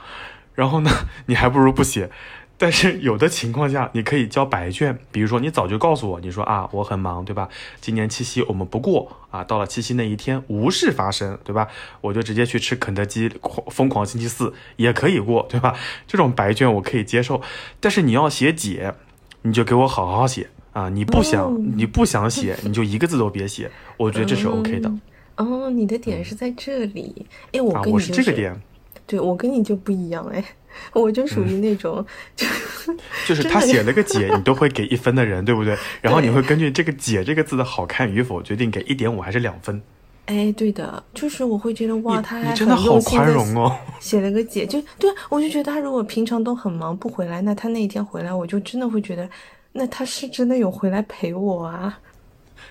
[0.55, 0.91] 然后呢，
[1.27, 2.11] 你还不如不写。
[2.59, 7.49] 但是有的情况下，你可以交白卷，比如说你早就告诉我，你说啊我很忙，对吧？
[7.81, 11.69] 今年七夕我们不过啊，到了七夕那一天无事发生，对吧？
[12.01, 13.31] 我就直接去吃肯德基，
[13.71, 15.77] 疯狂星期四也可以过，对吧？
[16.07, 17.43] 这种白卷我可以接受，
[17.79, 18.95] 但是你要写解，
[19.43, 20.89] 你就给我好好写啊！
[20.89, 24.91] 你不想、哦你不想写，你就一个字都别写，我觉得这是 OK 的、
[25.37, 28.59] 哦，你的点是在这里，哎，我跟你就是这个点。
[29.07, 30.43] 对我跟你就不一样哎，
[30.93, 32.47] 我就属于那种，就
[33.29, 35.77] 就是他写了个解，你都会给一分的人，对不对？
[36.01, 39.81] 然后你会根据这个“解”这个字的好看与否，决定给一点五还是两分。
[40.27, 43.77] 哎，对的，就是我会觉得哇，他真的好宽容哦。
[44.01, 49.29] 写了个解，就对我就觉得他如果平常都很忙不回来，那他那一天回来，我就真的会觉得，
[49.73, 51.99] 那他是真的有回来陪我啊。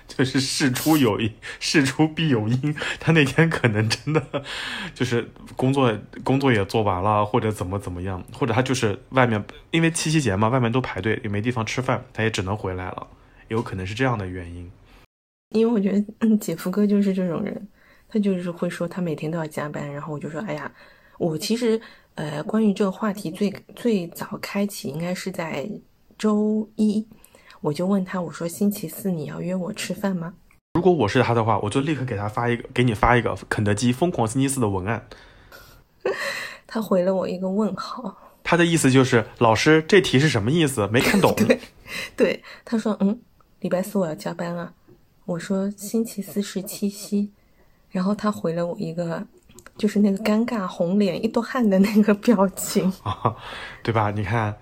[0.06, 2.74] 就是事出有因，事出必有因。
[2.98, 4.22] 他那天可能真的
[4.94, 5.92] 就是工作
[6.22, 13.06] 工作也做完了，或者怎么怎么样，或者他就是外面因为七夕节嘛，外面都排队，也没地方吃饭，他也只能回来了，
[13.48, 14.70] 有可能是这样的原因。
[15.50, 17.68] 因为我觉得，姐夫哥就是这种人，
[18.08, 20.70] 他就是会说他每天都要加班，然后我就说，哎呀，
[21.18, 21.80] 我其实，
[22.16, 25.68] 呃，关于这个话题最最早开启应该是在
[26.18, 27.06] 周一，
[27.60, 30.34] 我就问他，我说星期四你要约我吃饭吗？
[30.74, 35.08] 如果我是他的话，我就立刻给他发一个，给你发一个肯德基疯狂星期四的文案。
[36.66, 40.86] 他回了我一个问号，他的意思就是，老师这题是什么意思？
[40.88, 41.34] 没看懂。
[42.14, 43.18] 对，他说，嗯，
[43.60, 44.72] 礼拜四我要加班啊。
[45.24, 47.30] 我说星期四是七夕，
[47.90, 49.26] 然后他回了我一个，
[49.78, 52.92] 就是那个尴尬红脸一坨汗的那个表情。
[53.02, 53.34] 啊，
[53.82, 54.10] 对吧？
[54.10, 54.56] 你看，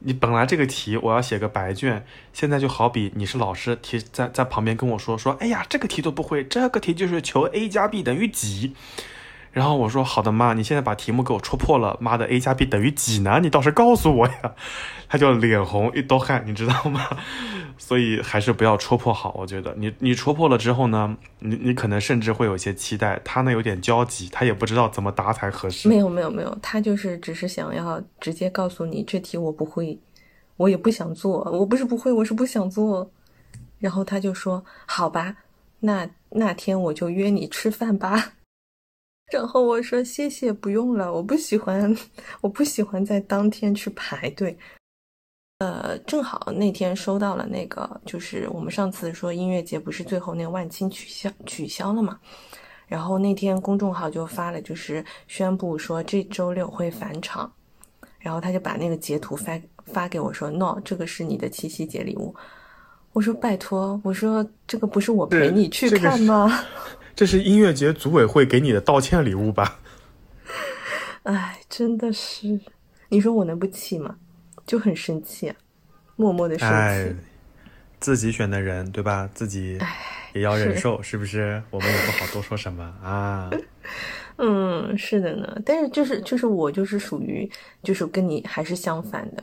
[0.00, 8.74] 你本来这个题我要写个白卷，现在就好比你是老师，提在在旁边跟我说说，哎呀，这个题都不会，这个题就是求 a 加 b 等于几。
[9.50, 13.40] 然后我说好的妈，你现在把题目给我戳破了，妈的 a 加 b 等于几呢？
[13.42, 14.54] 你倒是告诉我呀！
[15.08, 17.00] 他就脸红一兜汗，你知道吗？
[17.78, 25.88] 所以还是不要戳破好，我觉得你你戳破了之后呢，你你可能甚至会有些期待，他呢有点焦急，他也不知道怎么答才合适。
[25.88, 29.98] 没有没有没有，他就是只是想要直接告诉你这题我不会，
[30.56, 33.10] 我也不想做，我不是不会，我是不想做。
[33.78, 35.36] 然后他就说好吧，
[35.80, 38.32] 那那天我就约你吃饭吧。
[39.30, 41.94] 然后我说谢谢，不用了，我不喜欢，
[42.40, 44.56] 我不喜欢在当天去排队。
[45.58, 52.18] 呃，正好那天收到了那个，就是我们上次说音乐节不是最后那个万青取消取消了嘛？
[52.86, 57.52] 然后那天公众号就发了，就是宣布说这周六会返场，
[58.20, 62.34] 然后他就把那个截图发发给我说，no，这个是你的七夕节礼物。
[63.12, 66.48] 我说拜托，我说这个不是我陪你去看吗？
[67.18, 69.80] 这是音乐节组委会给你的道歉礼物吧？
[71.24, 72.60] 哎，真的是，
[73.08, 74.14] 你说我能不气吗？
[74.64, 75.56] 就很生气啊，
[76.14, 77.16] 默默的生哎气。，
[77.98, 79.28] 自己选的人对吧？
[79.34, 79.80] 自己
[80.32, 81.60] 也要忍受，是不是？
[81.70, 83.50] 我们也不好多说什么啊。
[84.38, 87.50] 嗯，是的呢，但是就是就是我就是属于
[87.82, 89.42] 就是跟你还是相反的，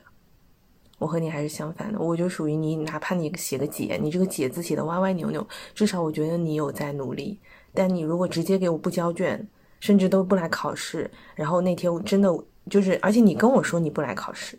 [0.98, 7.38] 我和你还是相反的，我就属于你，哪怕你写个解，你这个解字写的歪歪扭扭，至少我觉得你有在努力。
[7.76, 9.46] 但你如果直接给我不交卷，
[9.80, 12.30] 甚至都不来考试，然后那天我真的
[12.70, 14.58] 就是，而且你跟我说你不来考试，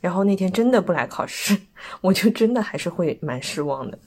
[0.00, 1.58] 然后那天真的不来考试，
[2.00, 3.98] 我就真的还是会蛮失望的。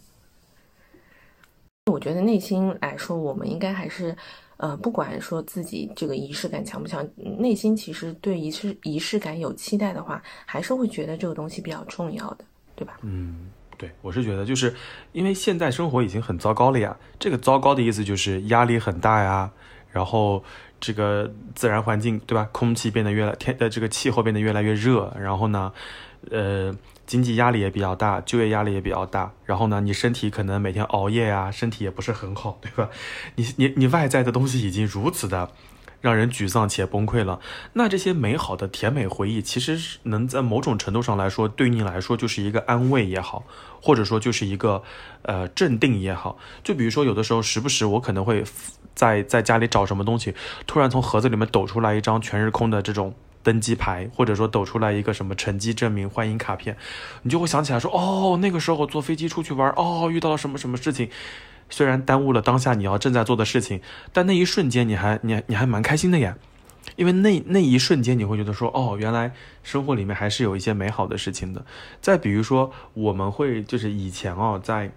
[1.92, 4.16] 我觉得内心来说，我们应该还是，
[4.58, 13.00] 呃，不管说自己这个仪式感强不强，内心其实对仪式仪式感有期待的话，还是会觉得这个东西比较重要的，对吧？
[13.02, 13.50] 嗯，
[13.80, 14.76] 对，我是觉得，就是
[15.14, 16.98] 因为现在生活已经很糟糕了呀。
[17.18, 19.50] 这个糟糕的意思就是压力很大呀，
[19.90, 20.44] 然后
[20.82, 25.72] 这个自然环境对吧，空气变得越来天呃这个气候变得越来越热，然后呢，
[26.30, 32.90] 呃，经济压力也比较大，就业压力也比较大，然后呢，你身体可能每天熬夜呀，身体也不是很好，对吧？
[33.36, 35.50] 你你你外在的东西已经如此的。
[36.02, 37.40] 让人沮丧且崩溃了。
[37.74, 43.44] 那这些美好的甜美回忆，其实是能在某种程度上来说，对你来说就是一个安慰也好，
[43.82, 44.84] 或者说就是一个
[45.24, 46.38] 呃镇定也好。
[46.64, 48.44] 就比如说，有的时候时不时我可能会
[48.96, 50.34] 在在家里找什么东西，
[50.66, 53.14] 突然从盒子里面抖出来一张全日空的这种。
[53.42, 56.76] 登机牌，或者说抖出来一个什么成绩证明、欢迎卡片，
[57.24, 61.10] 你就会想起来说，哦，那个时候坐飞机出去玩，哦，遇到了什么什么事情，
[61.70, 63.80] 虽然耽误了当下你要正在做的事情，
[64.12, 66.36] 但那一瞬间你还你你还蛮开心的呀，
[66.96, 69.32] 因为那那一瞬间你会觉得说，哦，原来
[69.64, 71.64] 生活里面还是有一些美好的事情的。
[72.02, 74.92] 再比如说，我们会就是以前哦，在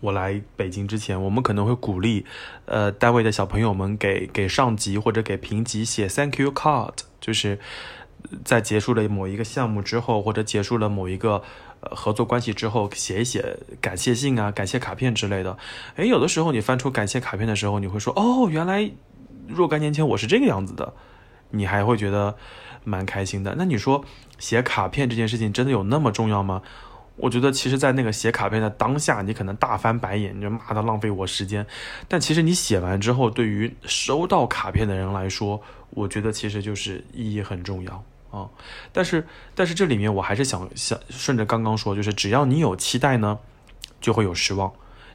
[0.00, 2.26] 我来北京之前，我们可能会鼓励
[2.66, 7.58] 呃单位的小朋友们给给上级或者给评级写 thank you card，就是
[8.44, 11.42] 在结束了某一个项目之后，或者结束了某一个。
[11.80, 15.56] 合作关系之后写一写感谢信啊、感谢卡片之类的。
[15.96, 18.90] 诶，有的时候你翻出感谢卡片的时候，你会说：“哦，原来
[19.48, 20.92] 若干年前我是这个样子的。”
[21.52, 22.36] 你还会觉得
[22.84, 23.56] 蛮开心的。
[23.58, 24.04] 那你说
[24.38, 26.62] 写卡片这件事情真的有那么重要吗？
[27.16, 31.66] 我觉得其实，在那个写卡片的当下，你可能大翻白眼，你就骂他浪费我时间。
[32.06, 38.04] 但其实你写完之后，对于收到卡片的人来说，我觉得其实就是意义很重要。
[38.30, 38.48] 啊、
[38.92, 43.38] 但是但是这里面我还是想想顺着刚刚说，就是只要你有期待呢，
[44.00, 44.72] 就会有失望。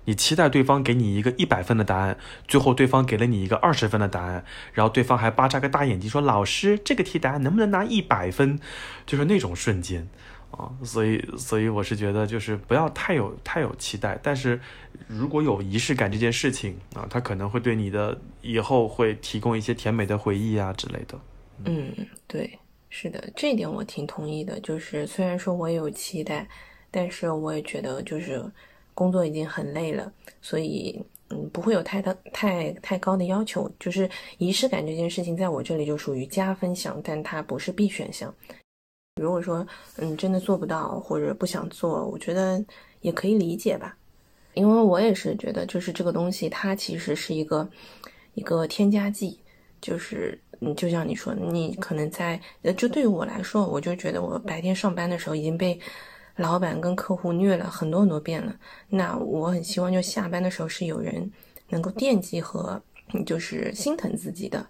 [0.08, 2.16] 你期待对方给你一个一百分的答案，
[2.48, 8.60] 最后对方给了你一个二十分的答案，然后对方还巴扎个大眼睛说：“老师，这个题答案能不能拿一百分？”
[9.08, 10.08] 就是那种瞬间
[10.52, 14.62] 啊，所以所以我是觉得就是不要太有太有期待，但是
[15.08, 21.20] 如果有仪式感这件事情啊，它可能会对你的以后会提供一些甜美的回忆啊之类的。
[21.64, 21.92] 嗯，
[22.28, 22.60] 对。
[22.90, 24.58] 是的，这一点我挺同意的。
[24.62, 26.48] 就是虽然说我也有期待，
[26.90, 28.42] 但是我也觉得就是
[28.94, 30.10] 工作已经很累了，
[30.42, 33.70] 所以嗯不会有太大太太高的要求。
[33.78, 38.34] 就是仪式感这件事情，在我这里就属于加分项，但它不是必选项。
[39.22, 39.68] 如果说
[39.98, 42.64] 嗯真的做不到或者不想做，我觉得
[43.02, 43.98] 也可以理解吧。
[44.54, 47.70] 因为我也是觉得，就是这个东西它其实是一个
[48.36, 49.38] 一个添加剂，
[49.82, 50.40] 就是。
[50.60, 55.80] 嗯，就像你说，你可能在呃，就对于我来说，我就觉得我白天上班的时候已经被
[56.38, 58.56] 老板跟客户虐了很多很多遍了。
[58.90, 61.32] 那我很希望，就下班的时候是有人
[61.70, 62.82] 能够惦记和
[63.26, 64.66] 就是心疼自己的。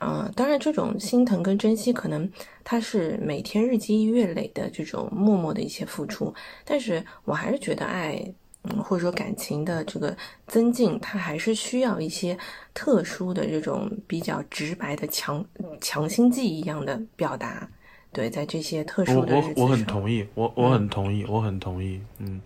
[0.00, 2.30] 嗯、呃，当然，这种心疼跟珍惜，可能
[2.64, 6.34] 它是每天日积月累的这种默默的一些付出。
[6.64, 8.34] 但是我还是觉得爱。
[8.64, 12.38] 嗯，或者说感情的这个增进，它还是需要一些
[12.72, 15.44] 特殊的这种比较直白的强
[15.80, 17.68] 强心剂一样的表达。
[18.12, 22.00] 对，在这些特殊的我我我很同意，我我很同意，嗯、我很同意。
[22.18, 22.40] 嗯，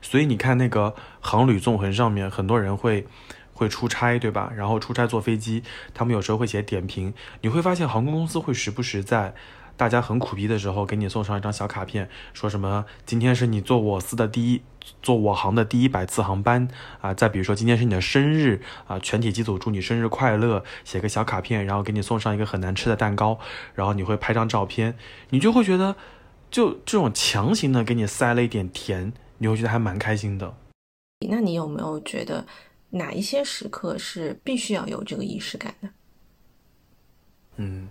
[0.00, 3.04] 所以你看那个航旅纵横上面，很多人会
[3.52, 4.52] 会出差，对吧？
[4.54, 7.12] 然后出差坐飞机，他们有时候会写点评。
[7.40, 9.34] 你会发现航空公司会时不时在。
[9.76, 14.62] 大家很苦逼的时候，给你送上一张小卡片，说什么今天是你做我司的第一，
[15.02, 16.66] 坐我行的第一百次航班
[17.02, 17.12] 啊。
[17.12, 23.38] 再比如说今天是你的生日啊，全体机组祝你生日快乐，写个小卡片，然后给你送上一个很难吃的蛋糕，
[23.74, 24.96] 然后你会拍张照片，
[25.28, 25.94] 你就会觉得，
[26.50, 30.54] 就这种强行的给你塞了一点甜，你会觉得还蛮开心的。
[31.28, 32.46] 那你有没有觉得
[32.90, 35.88] 哪一些时刻是必须要有这个仪式感的？
[37.56, 37.85] 嗯。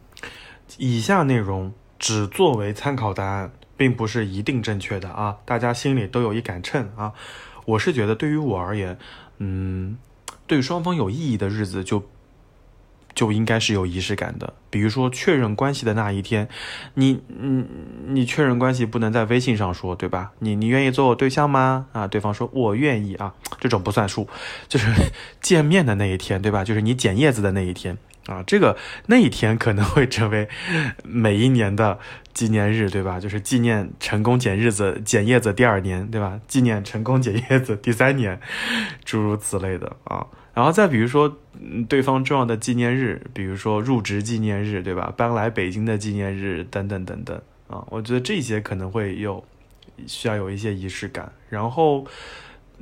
[0.77, 5.37] 以下内容只作为参考答案，并不是一定正确的啊！
[5.45, 7.13] 大家心里都有一杆秤啊！
[7.65, 8.97] 我是觉得，对于我而言，
[9.39, 9.97] 嗯，
[10.47, 12.03] 对双方有意义的日子就
[13.13, 14.53] 就应该是有仪式感的。
[14.69, 16.47] 比如说确认关系的那一天，
[16.95, 17.65] 你你
[18.07, 20.33] 你确认关系不能在微信上说，对吧？
[20.39, 21.87] 你你愿意做我对象吗？
[21.93, 24.27] 啊，对方说我愿意啊，这种不算数，
[24.67, 24.91] 就是
[25.41, 26.63] 见面的那一天，对吧？
[26.63, 27.97] 就是你捡叶子的那一天
[28.27, 30.47] 啊，这个那一天可能会成为
[31.03, 31.99] 每一年的
[32.33, 33.19] 纪念日，对吧？
[33.19, 36.39] 就是纪念成功捡日子、捡叶子第二年，对吧？
[36.47, 38.39] 纪念成功捡叶子第三年，
[39.03, 40.25] 诸如此类的啊。
[40.53, 41.37] 然后再比如说，
[41.89, 45.13] 对方重要的纪念日，比如说入职纪念日，对吧？
[45.15, 49.43] 搬来北京的纪念日，等等等等啊，我觉得这些可能会有
[50.07, 51.31] 需要有一些仪式感。
[51.49, 52.05] 然后，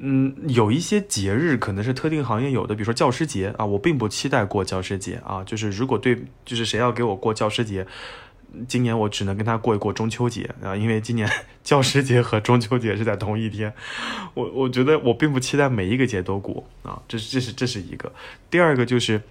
[0.05, 7.87] 嗯，有一些节日可能是特定行业有的，比如说教师节啊，我并不期待过教师节啊，就是如果对，就是谁要给我过教师节。
[8.67, 11.27] 今年我只能跟他过一过中秋节啊，因为今年
[11.63, 13.73] 教师节和中秋节是在同一天。
[14.35, 18.11] 我我觉得我并不期待每一个节都过啊，这是这是这是一个。
[18.51, 19.23] 第二个就是，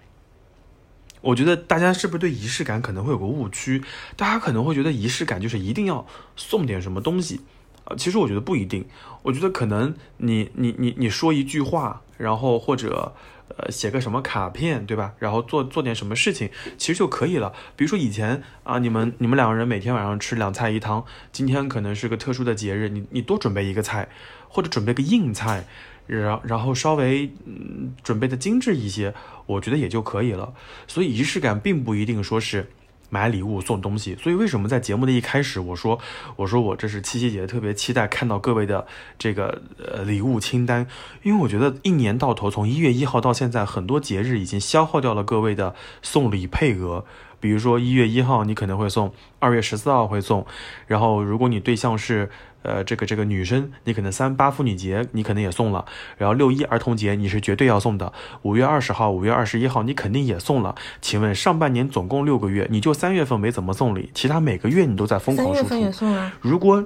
[1.20, 3.84] 我觉得大家是不是对仪式感可能会有个误区？
[4.16, 6.04] 大家可能会觉得仪式感就是一定要
[6.34, 7.42] 送点什么东西
[7.84, 8.84] 啊，其实我觉得不一定。
[9.22, 13.14] 我觉得可能你你你你说一句话，然后或者。
[13.58, 15.12] 呃，写个什么卡片，对吧？
[15.18, 17.52] 然后做做点什么事情，其实就可以了。
[17.76, 24.08] 比如说以前啊，你们你们两个人每天晚上吃两菜一汤，今天可能是个特殊的节日，你你多准备一个菜，
[24.48, 25.66] 或者准备个硬菜，
[26.06, 29.12] 然然后稍微嗯准备的精致一些，
[29.44, 30.54] 我觉得也就可以了。
[30.86, 32.70] 所以仪式感并不一定说是。
[33.12, 35.98] 买礼物送东西，所以为什么在节目的一开始我说，
[36.34, 38.86] 我说我这是七夕节特别期待看到各位的
[39.18, 40.86] 这个呃礼物清单，
[41.22, 47.04] 因为我觉得一年到头从一月一号到现在，很多节日已经消耗掉了各位的送礼配额。
[47.38, 50.46] 比如说一月一号你可能会送，二月十四号会送，
[50.86, 52.30] 然后如果你对象是
[52.62, 55.84] 呃这个这个女生，你可能三八妇女节你可能也送了，
[56.16, 60.74] 然后六一儿童节你是绝对要送的，五月二十号、五月二十一号你肯定也送了。
[61.00, 65.98] 请问上半年总共六个月，你就三月份没怎么送礼，其他每个月你都在疯狂输三月份也出。
[65.98, 66.84] 送啊，如果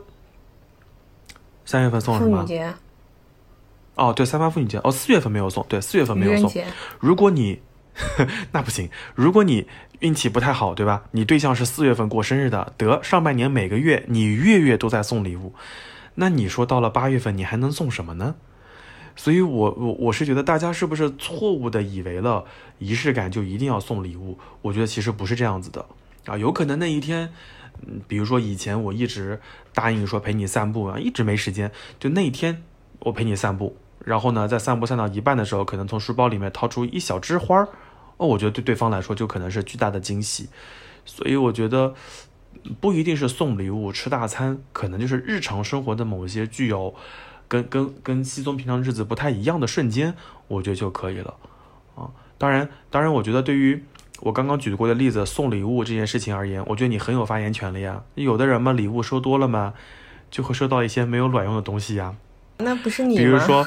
[1.65, 2.37] 三月份送了什么？
[2.37, 2.75] 妇女节、
[3.97, 4.79] 哦，对，三八妇女节。
[4.85, 6.63] 哦，四月份没有送，对，四月份没有送。
[7.01, 7.61] 如果你
[8.53, 9.67] 那不行，如果你
[10.01, 11.05] 运气不太好，对吧？
[11.13, 15.55] 你对象是四月份过生日的，得上半年每个月你月月都在送礼物，
[16.17, 18.35] 那你说到了八月份你还能送什么呢？
[19.15, 22.45] 所以我我我是觉得大家是不是错误的以为了
[22.79, 24.39] 仪式感就一定要送礼物？
[24.63, 25.87] 我觉得其实不是这样子的
[26.27, 27.33] 啊，有可能那一天。
[27.87, 29.39] 嗯，比如说以前我一直
[29.75, 31.71] 答应说陪你散步啊，一直没时间，
[32.01, 32.63] 就那一天
[33.01, 37.69] 我陪你散步，然后呢，在散步散到一半的时候，可能从书包里面掏出一小枝花儿，
[38.17, 40.49] 哦，我觉得对对方来说就可能是巨大的惊喜，
[41.05, 41.95] 所以我觉得
[42.65, 46.95] 嗯不一定是送礼物、吃大餐，可能就是日常生活的某些具有
[47.49, 50.15] 跟跟跟稀松平常日子不太一样的瞬间，
[50.49, 51.35] 我觉得就可以了
[51.95, 52.11] 啊。
[52.39, 53.83] 当然，当然，我觉得对于
[54.21, 58.03] 我刚刚举过的例子送礼物这件事情而言，我觉得你很有发言权了呀。
[58.15, 59.75] 有的人嘛，礼物收多了嘛，
[60.31, 62.15] 就会收到一些没有卵用的东西呀。
[62.59, 63.23] 那不是你吗？
[63.23, 63.67] 比如说，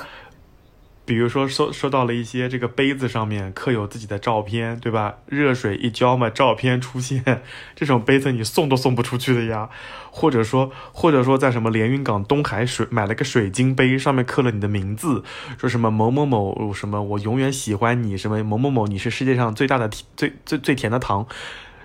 [1.09, 5.15] 比如说收收到了一些这个杯子上面刻有自己的照片，对吧？
[5.25, 7.41] 热水一浇嘛，照片出现，
[7.75, 9.69] 这种杯子你送都送不出去的呀。
[10.11, 15.23] 或者说，或者说在什么连云港东海水买了个水晶杯，上面刻了你的名字，
[15.57, 21.25] 说什么某某某什么我永远喜欢你，什么某某某你是世界上最大的甜最最最甜的糖。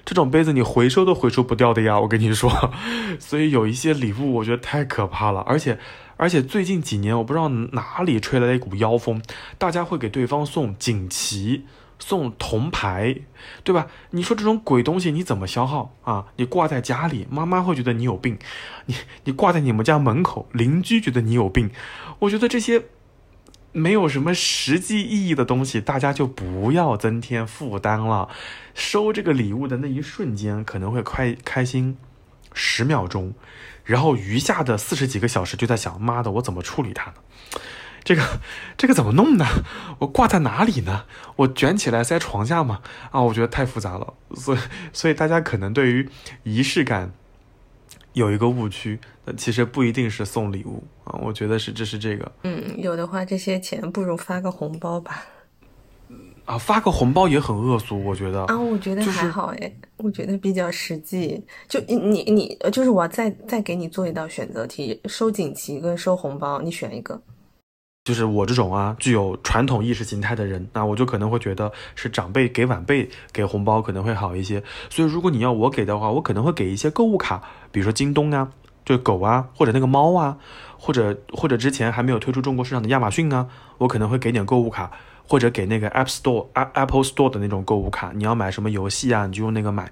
[0.05, 2.71] 这种杯子你回收都回收不掉的呀，我跟你说，
[3.19, 5.79] 所以有一些礼物我觉得太可怕了，而且
[6.17, 9.23] 而且最近几年我不知道哪里吹来了一股妖风，
[9.59, 11.65] 大家会给对方送锦旗、
[11.99, 13.17] 送铜牌，
[13.63, 13.87] 对吧？
[14.11, 16.27] 你说这种鬼东西你怎么消耗啊？
[16.37, 18.37] 你挂在家里，妈妈会觉得你有病；
[18.87, 18.95] 你
[19.25, 21.71] 你挂在你们家门口，邻居觉得你有病。
[22.21, 22.85] 我觉得这些。
[23.77, 28.29] 没有什么实际意义的东西，大家就不要增添负担了。
[28.73, 31.97] 收这个礼物的那一瞬间，可能会开开心
[32.53, 33.35] 十秒钟，
[33.85, 37.17] 然后余下的四十几个小时就在想：妈的，我怎么处理它呢？
[38.03, 38.23] 这个
[38.77, 39.47] 这个怎么弄呢？
[40.01, 41.05] 我挂在哪里呢？
[41.37, 42.81] 我卷起来塞床下吗？
[43.11, 44.13] 啊，我觉得太复杂了。
[44.37, 44.59] 所以
[44.93, 46.09] 所以大家可能对于
[46.43, 47.13] 仪式感
[48.13, 49.01] 有一个误区，
[49.39, 51.19] 其实不一定是送礼物啊。
[51.23, 52.31] 我觉得是这是这个。
[52.43, 55.25] 嗯，有的话这些钱不如发个红包吧。
[56.45, 58.45] 啊，发个红包也很恶俗，我觉得。
[58.45, 61.43] 啊，我觉得还好哎，我觉得比较实际。
[61.67, 67.21] 就你你就是我再再给你做一道选择题，收锦旗跟收红包，你选一个。
[68.05, 74.63] 就是我这种啊，具有传统意识形态的人，那我就可能会觉得是长辈给晚辈给红包可能会好一些。
[74.91, 77.43] 所以如果你要我给的话，我可能会给一些购物卡，
[77.73, 78.51] 比如说京东啊，
[78.85, 80.37] 就狗啊，或者那个猫啊，
[80.77, 84.93] 或者或者之前还没有推出中国市场的亚马逊啊，我可能会给点购物卡，
[85.27, 89.85] 或者给那个 App Store、Apple Store 的那种购物卡，你要买什么游戏啊，你就用那个买，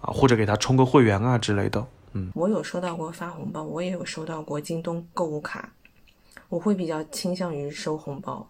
[0.00, 1.86] 啊，或者给他充个会员啊之类的。
[2.12, 5.70] 嗯，我有收到过发红包，我也有收到过京东购物卡，
[6.48, 8.48] 我会比较倾向于收红包。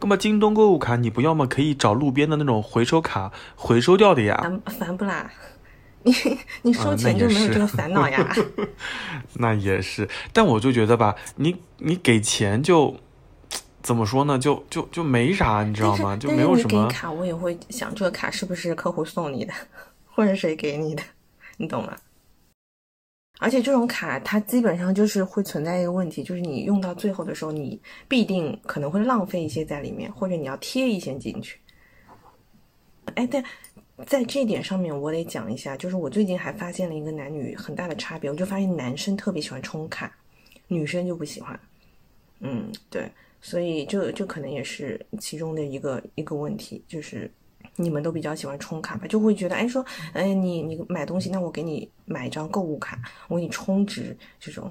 [0.00, 4.36] 那么京东购物卡，你不要么可以找路边的那种回收卡回收掉的呀？
[4.42, 5.30] 烦烦不啦？
[6.04, 6.12] 你
[6.62, 8.34] 你收钱就没有这个烦恼呀？
[9.34, 12.96] 那也是，但我就觉得吧，你你给钱就
[13.82, 14.38] 怎么说呢？
[14.38, 16.16] 就就就没啥，你知道吗？
[16.16, 16.86] 就没有什么。
[16.88, 19.52] 给卡，我也会想这个卡是不是客户送你的，
[20.06, 21.02] 或者谁给你的，
[21.56, 21.96] 你懂吗？
[23.38, 31.58] 而且这种卡，它基本上就是会存在一个问题，就是你用到最后的时候，你必定可能会浪费一些在里面，或者你要贴一些进去。
[33.14, 33.42] 哎，但
[34.06, 40.14] 在这点上面，我得讲一下，就是我最近还发现了一个男女很大的差别，我就发现男生特别喜欢充卡，
[40.68, 41.58] 女生就不喜欢。
[42.38, 43.10] 嗯，对，
[43.42, 47.30] 所以这这可能也是其中的一个一个问题，就是。
[47.76, 49.82] 你们都比较喜欢充卡吧，就会觉得，哎，说，
[50.12, 54.70] 哎，你你买东西，那我给你买一张购物卡，我给你充值，这种。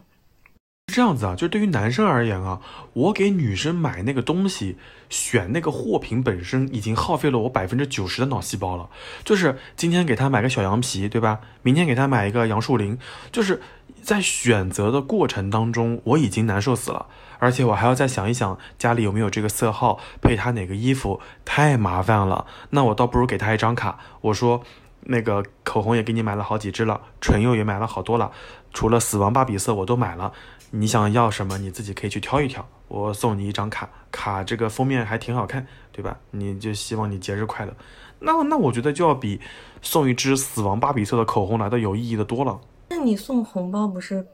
[0.89, 2.61] 是这样子啊，就对于男生而言啊，
[2.93, 4.77] 我给女生买那个东西，
[5.09, 8.87] 选那个货品本身已经耗费了我百分之九十的脑细胞了。
[9.23, 11.39] 就是今天给她买个小羊皮，对吧？
[11.63, 12.99] 明天给她买一个杨树林，
[13.31, 13.59] 就是
[14.03, 17.07] 在选择的过程当中，我已经难受死了。
[17.41, 22.45] 而且我还要再想一想家里有没有这个色号，配他哪个衣服，太麻烦了。
[22.69, 24.61] 那我倒不如给他一张卡，我说
[25.05, 28.31] 那个口红也给你买了好几支了，唇釉也买了好多了，
[28.71, 30.31] 除了死亡芭比色我都买了。
[30.69, 32.63] 你想要什么，你自己可以去挑一挑。
[32.87, 36.19] 我送你一张卡，卡这个封面还挺好看，对吧？
[36.29, 37.73] 你就希望你节日快乐。
[38.19, 39.41] 那那我觉得就要比
[39.81, 42.61] 送一支死亡芭比色的口红来的有意义的多了。
[42.89, 44.27] 那你送红包不是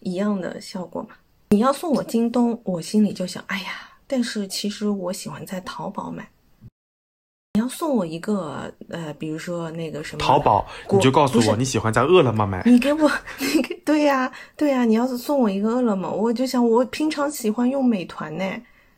[0.00, 1.10] 一样的效果吗？
[1.50, 3.70] 你要送我京东，我心里就想，哎呀，
[4.06, 6.28] 但是其实我喜欢在淘宝买。
[7.54, 12.62] 你要送我一个，呃，比如说那个什么淘宝，你就告诉我你喜欢在饿了么买。
[12.66, 18.44] 你给我， 你给对呀，对呀，你要是送我一个饿了么，我就想我平常喜欢用美团呢，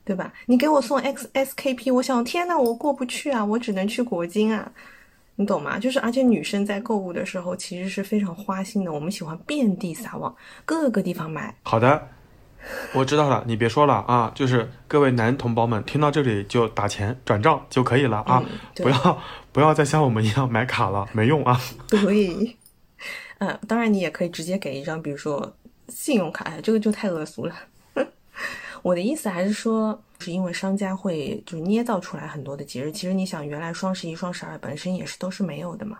[0.05, 0.33] 对吧？
[0.47, 4.73] 你给我送 X S K P，我想天呐，我过不去啊，我只能去国金啊，
[5.37, 5.79] 你懂吗？
[5.79, 10.35] 就是而且女生在购物的时候其实是非常花心的，我们喜欢遍地撒网，
[10.65, 11.55] 各个地方买。
[11.63, 12.09] 好的。
[12.93, 14.31] 我知道了，你别说了啊！
[14.35, 18.43] 就是各位男同胞们，听到这里就打钱转账就可以了啊！
[18.75, 21.59] 不要不要再像我们一样买卡了，没用啊！
[21.89, 22.57] 对，
[23.39, 25.57] 嗯，当然你也可以直接给一张，比如说
[25.89, 27.55] 信用卡，这个就太恶俗了。
[28.83, 35.99] 我的意思还是说，是因为商家会就是捏造出来很多的节日，其实你想，原来双十一、双十二本身也是都是没有的嘛，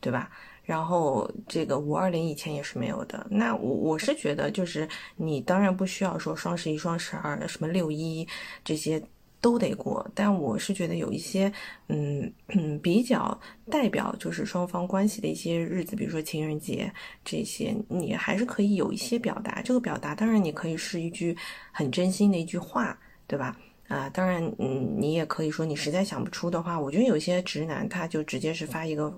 [0.00, 0.28] 对吧？
[0.70, 8.24] 然后这个五二零以前也是没有的，那我我是觉得就是你当然不需要说双十一、双十二、什么六一
[8.62, 9.02] 这些
[9.40, 11.52] 都得过，但我是觉得有一些
[11.88, 13.36] 嗯嗯比较
[13.68, 16.88] 代表就是双方关系的一些日子，比如说情人节
[17.24, 19.60] 这些，你还是可以有一些表达。
[19.62, 21.36] 这个表达当然你可以是一句
[21.72, 22.96] 很真心的一句话，
[23.26, 23.56] 对吧？
[23.88, 29.12] 啊，当然嗯你也可以说你实在想不出的话，我觉得有些直男他就直接是发一个。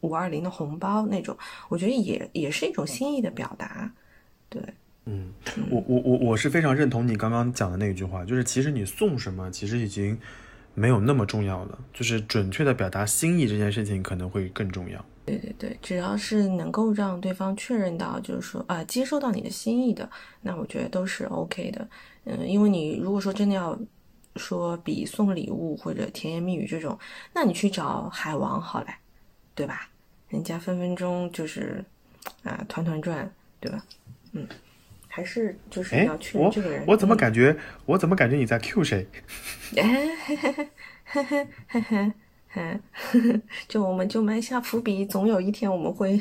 [0.00, 1.36] 五二零的红包那种，
[1.68, 3.90] 我觉得也也是一种心意的表达，
[4.48, 4.62] 对，
[5.06, 5.32] 嗯，
[5.70, 10.18] 我我我我是非常认同你刚刚讲的那一句话，就是其实你送什么，其实已经
[10.74, 15.04] 没有那么重要了，就是准确的表达心意这件事情可能会更重要。
[15.24, 20.08] 对对对，只要是能够让对方确认到，就是说啊，接收到你的心意的，
[20.42, 21.88] 那我觉得都是 OK 的。
[22.24, 23.76] 嗯，因为你如果说真的要
[24.36, 26.96] 说比送礼物或者甜言蜜语这种，
[27.32, 28.86] 那你去找海王好了。
[29.56, 29.88] 对吧？
[30.28, 31.84] 人家分分钟就是
[32.44, 33.28] 啊，团团转，
[33.58, 33.82] 对吧？
[34.32, 34.46] 嗯，
[35.08, 36.84] 还是就是要确认这个人。
[36.86, 37.56] 我怎么感觉？
[37.86, 39.06] 我怎么感觉你在 Q 谁？
[43.68, 46.20] 就我们就埋下伏笔，总有一天我们会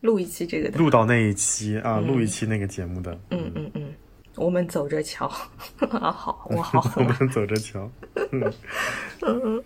[0.00, 0.78] 录一期这个的。
[0.78, 3.18] 录到那一期啊，录一期那个节目的。
[3.30, 3.94] 嗯嗯嗯，
[4.34, 5.26] 我们走着瞧。
[5.90, 6.80] 啊，好，我好。
[6.96, 7.90] 我们走着瞧。
[8.32, 8.52] 嗯
[9.22, 9.64] 嗯。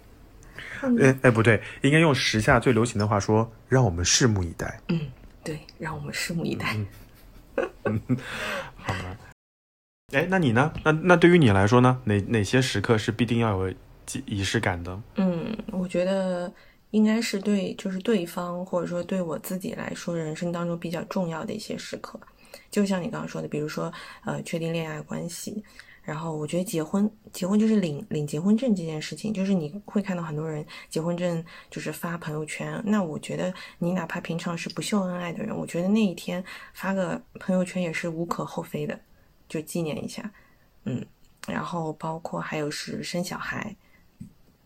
[1.00, 4.80] 哎哎，不对，应该用时下最流行的话说，让我们拭目以待。
[4.88, 5.00] 嗯，
[5.44, 6.76] 对，让我们拭目以待。
[7.84, 8.00] 嗯，
[8.76, 9.16] 好吧。
[10.12, 10.72] 哎，那你呢？
[10.82, 12.00] 那那对于你来说呢？
[12.04, 13.74] 哪哪些时刻是必定要有
[14.26, 15.00] 仪式感的？
[15.16, 16.52] 嗯，我觉得
[16.90, 22.18] 应该是对，就是对方或者说对我自己来说，人生当中比较重要的一些时刻。
[22.70, 23.92] 就像你刚刚说的，比如说
[24.24, 25.62] 呃，确定恋爱关系，
[26.02, 32.82] 然后我觉得结婚，结婚就是领领结婚证这件事情，就是你会看到很多人结婚证就是发朋友圈。
[32.86, 36.42] 那我觉得你哪怕平常是不秀恩爱的人，我觉得那一天
[36.74, 38.98] 发个朋友圈也是无可厚非的，
[39.48, 40.32] 就纪念一下。
[40.84, 41.04] 嗯，
[41.46, 43.76] 然后包括还有是生小孩，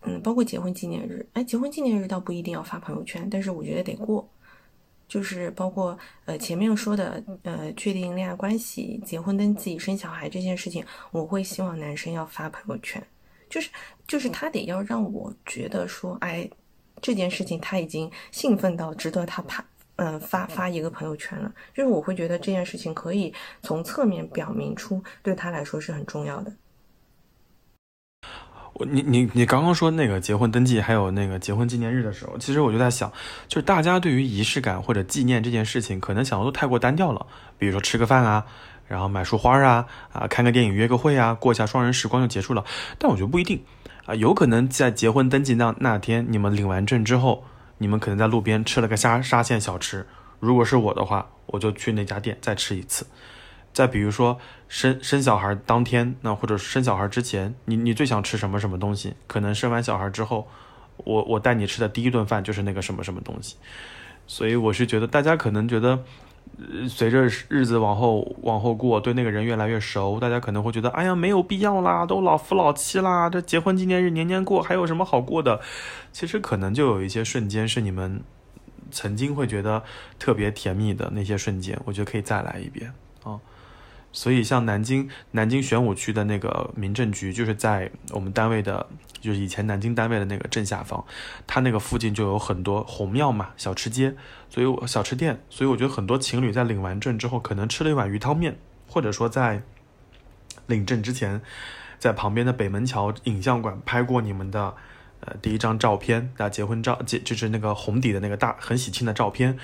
[0.03, 1.27] 嗯，包括结婚纪念日。
[1.33, 4.29] 哎，结婚纪念日倒不一定要发朋友圈，但是我觉得得过。
[5.07, 13.03] 就是包括呃前面说的呃确定恋爱关系、结婚登记、生小孩这件事情，我会希望男生要发朋友圈，
[13.49, 13.71] 就是
[14.07, 16.49] 就是他得要让我觉得说，哎，
[17.01, 19.65] 这件事情他已经兴奋到值得他怕
[19.97, 23.33] 嗯发发一个朋友圈了，就是我会觉得这件事情可以
[23.63, 26.53] 从侧面表明出对他来说是很重要的。
[28.75, 33.11] 我你你你刚刚说那个结婚登记还有那个结婚纪念日的时候，其实我就在想，
[33.49, 37.25] 就是大家对于仪式感或者纪念这件事情，可能想的都太过单调了。
[37.57, 38.45] 比如说吃个饭啊，
[38.89, 42.65] 然后买束花啊，啊看个电影约个会啊，过一下双人时光就结束了。
[42.99, 43.63] 但我觉得不一定
[44.07, 47.45] 啊，有可能在结婚登记那那天，你们领完证之后，
[47.79, 50.05] 你们可能在路边吃了个沙沙县小吃。
[50.41, 53.07] 如果是我的话，我就去那家店再吃一次。
[53.75, 59.15] 再比如说生生小孩当天，那或者生小孩之前，你你最想吃什么什么东西？
[59.27, 60.49] 可能生完小孩之后，
[60.97, 63.57] 我我带你吃的第一顿饭就是那个什么什么东西。
[64.27, 66.03] 所以我是觉得大家可能觉得，
[66.57, 75.61] 呃，随着日子往后往后过，对那个人越来越熟，大家可能会觉得，哎呀，没有必要啦，都老夫老妻啦，这结婚纪念日年年过，还有什么好过的？
[76.13, 78.23] 其实可能就有一些瞬间是你们
[78.91, 79.83] 曾经会觉得
[80.19, 82.95] 特别甜蜜的那些瞬间，我觉得可以再来一遍。
[84.15, 88.87] 所以，像南京南京玄武区的那个民政局，就是在我们单位的，
[89.21, 91.05] 就是以前南京单位的那个正下方，
[91.49, 94.15] 它那个附近就有很多红庙嘛，小吃街，
[94.49, 98.57] 所以小吃店，所以我觉得很多情侣在领完证之后，可能吃了一碗鱼汤面，
[98.89, 99.63] 或者说在
[100.69, 101.43] 领证之前，
[101.99, 104.75] 在旁边的北门桥影像馆拍过你们的。
[105.27, 109.57] 呃，第一张照片啊，结婚照，结就是那个红底的那个大很喜庆的照片，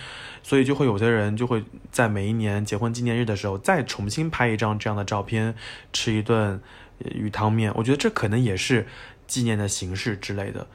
[0.43, 5.55] 所以就会有些人就会在每一年结婚纪念日的时候再重新拍一张这样的照片，
[5.93, 6.59] 吃一顿
[7.05, 7.71] 鱼汤面。
[7.77, 8.87] 我觉得这可能也是
[9.27, 10.67] 纪念的形式之类的。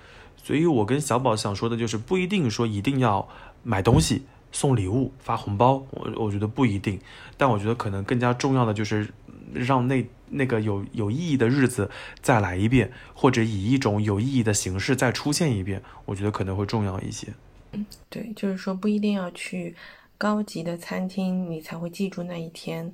[0.44, 3.28] 所以我跟小宝想说的就是，不一定说一定要
[3.64, 7.00] 买东西、送礼物、发红包，我我觉得不一定。
[7.38, 9.10] 但我觉得可能更加重要的就是
[9.54, 10.06] 让那。
[10.30, 11.90] 那个有有意义的日子
[12.22, 17.28] 再来一遍，或者以一种有意义的形式再出现一遍，我觉得可能会重要一些。
[17.74, 19.76] 嗯，对，就是说不一定要去
[20.18, 22.94] 高级的餐厅，你才会记住那一天，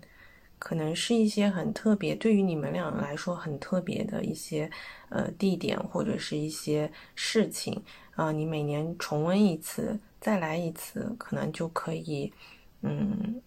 [0.59, 4.69] 可能是一些很特别，对于你们俩来说很特别的一些
[5.09, 7.81] 呃地点或者是一些事情
[8.15, 12.33] 啊，你每年重温一次，再来一次，可能就可以，
[12.81, 13.41] 嗯。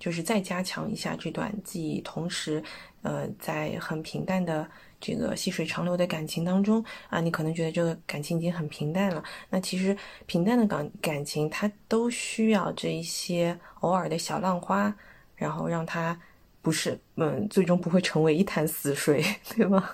[0.00, 2.60] 就是再加强一下这段记忆，同时，
[3.02, 9.22] 呃，在很平淡的这个细水长流的感情当中啊，你可能觉得这个感情已经很平淡了。
[9.50, 9.96] 那其实
[10.26, 14.92] 平淡的感感情，它都需要这一些偶尔的小浪花，
[15.36, 16.18] 然后让它
[16.62, 19.22] 不是，嗯，最终不会成为一潭死水，
[19.54, 19.90] 对吗？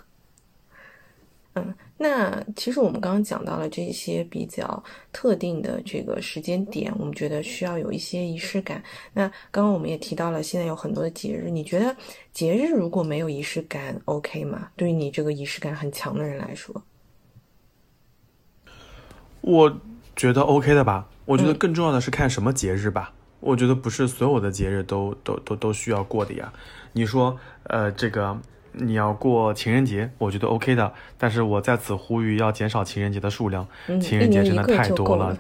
[1.55, 8.83] 嗯，那其实我们刚刚讲到了这些比较特定的这个时间点，我们觉得需要有一些仪式感。
[9.15, 11.97] 那刚刚我们也提到了，现在有很多的节日，你觉得
[12.35, 14.69] 节日如果没有仪式感，OK 吗？
[14.77, 16.83] 对于你这个仪式感很强的人来说，
[19.41, 19.81] 我
[20.15, 21.09] 觉得 OK 的吧。
[21.25, 23.15] 我觉得更重要的是看什么节日吧。
[23.41, 26.53] 我觉得不是所有的节日都都都都需要过的呀。
[26.93, 28.39] 你说，呃，这个。
[28.79, 33.67] 你要过情人节，我觉得 OK 的，但是我在此呼吁要减少情人节的数量。
[34.01, 35.37] 情人节真的太多了，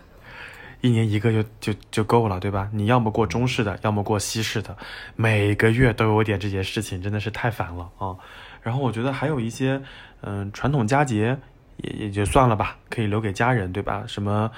[0.80, 2.70] 一年一个就就就够了，对吧？
[2.72, 4.74] 你要么过中式的，要么过西式的，
[5.16, 8.16] 每个月都有点这件事情，真的是太烦了啊！
[8.62, 9.82] 然后我觉得还有一些，
[10.22, 11.36] 嗯，传统佳节
[11.76, 14.04] 也也就算了吧，可以留给家人，对吧？
[14.06, 14.50] 什么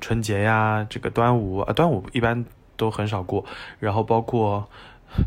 [0.00, 2.44] 春节呀，这个端午啊，端午一般
[2.76, 3.44] 都很少过，
[3.78, 4.66] 然后包括。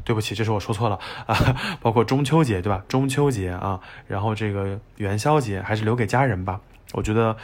[0.03, 1.35] 对不起，这是我说错了啊，
[1.81, 2.83] 包括中秋节，对吧？
[2.87, 6.59] 中秋节啊，然后这个元宵节还是留给家人吧。
[6.93, 7.35] 我觉得，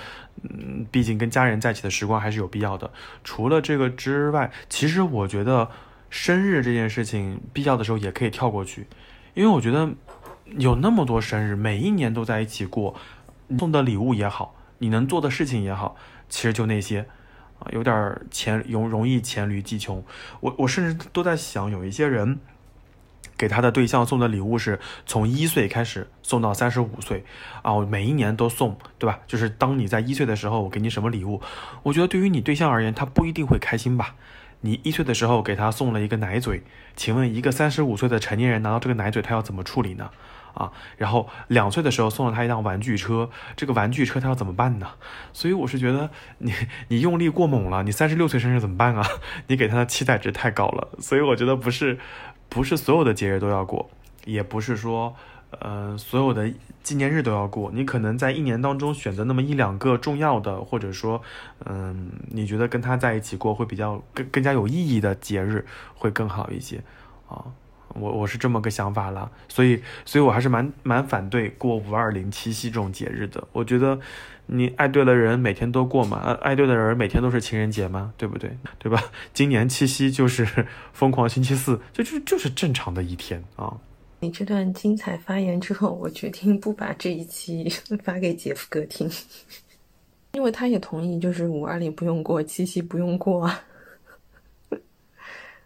[0.44, 2.90] 嗯，毕竟跟家人在一起的时光还是有必要的。
[3.24, 5.70] 除了这个之外，其实我觉得
[6.10, 8.88] 生日这件事情，必要的时候也可以跳过去，
[9.34, 9.90] 因为我觉得
[10.58, 12.96] 有那么多生日，每一年都在一起过，
[13.58, 15.96] 送的礼物也好，你能做的事情也好，
[16.30, 17.06] 其实就那些。
[17.62, 20.04] 啊，有点儿黔容容易黔驴技穷。
[20.42, 22.40] 我我甚至都在想，有一些人
[23.38, 27.24] 给他的对象送的礼物是从一岁开始送到三十五岁
[27.62, 29.20] 啊，每一年都送，对吧？
[29.26, 31.42] 就是当你在一岁的时候，我给你什么礼物？
[31.84, 34.16] 我觉得对于你对象而言，他不一定会开心吧。
[34.62, 36.62] 你一岁的时候给他送了一个奶嘴，
[36.96, 40.12] 请问一个三十五岁的成年人拿到这个奶嘴，他要怎么处理呢？
[40.54, 40.72] 啊。
[40.98, 44.88] 然后两岁的时候送了他一辆玩具车，这个玩具车他要怎么办呢？
[45.34, 46.54] 所以我是觉得你
[46.88, 49.06] 你用力过猛了，你三十六岁生日怎么办啊？
[49.48, 52.00] 你给他的期待值太高了，所以我觉得不是
[52.50, 53.90] 不是所有的节日都要过，
[54.26, 55.16] 也不是说。
[55.60, 56.50] 呃，所有的
[56.82, 61.22] 纪念日都要过，你可能在一年当中选择那么一两个重要的，或者说，
[61.66, 66.82] 嗯，你觉得跟他在一起过会比较更更加有意义的节日会更好一些，
[67.28, 67.44] 啊，
[67.94, 73.46] 我我是这么个想法了，所以，所以我还是蛮蛮反对过五二零七夕这种节日的。
[73.52, 74.00] 我觉得
[74.46, 78.56] 你爱对了人，每天都过嘛，爱对的人每天都是情人节嘛，对不对？
[78.80, 79.04] 对吧？
[79.34, 80.46] 今年七夕就是
[80.94, 83.76] 疯狂星期四，就就就是正常的一天啊。
[84.20, 87.68] 你这段精彩发言之后，我决定不把这一期
[88.04, 89.10] 发给姐夫哥听，
[90.34, 93.52] 因为他也同意，就是五二零不用过，七夕不用过。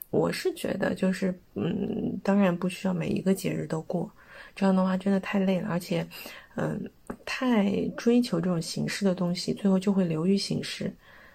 [0.09, 4.09] 我是觉得，就是嗯，当然不需要每一个节日都过，
[4.55, 6.07] 这样的话真的太累了，而且
[6.55, 6.89] 嗯，
[7.25, 10.93] 太追求这种形式的东西，最后就会流于形式，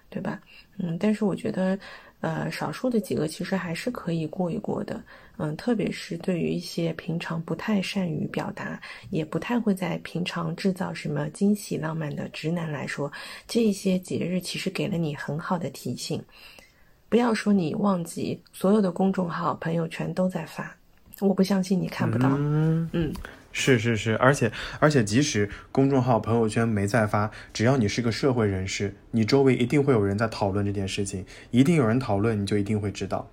[0.09, 0.41] 对吧？
[0.77, 1.77] 嗯，但是我觉得。
[2.21, 5.03] 呃，少数的几个其实还是可以过一过的，
[5.37, 13.11] 嗯，特别是对于一些平常不太善于表达，也不太会在平常制造什么惊喜浪漫的直男来说，
[13.47, 16.23] 这些节日其实给了你很好的提醒。
[17.11, 20.77] 不要说你忘记，所有的公众号、朋友圈都在发，
[21.19, 22.29] 我不相信你看不到。
[22.37, 23.13] 嗯。
[23.51, 24.49] 是是是，而且
[24.79, 33.29] 而且，即使公众号、朋友圈没在发，只要你是个社会人士，你周围一定会有人在讨论这件事情，一定有人讨论，你就一定会知道。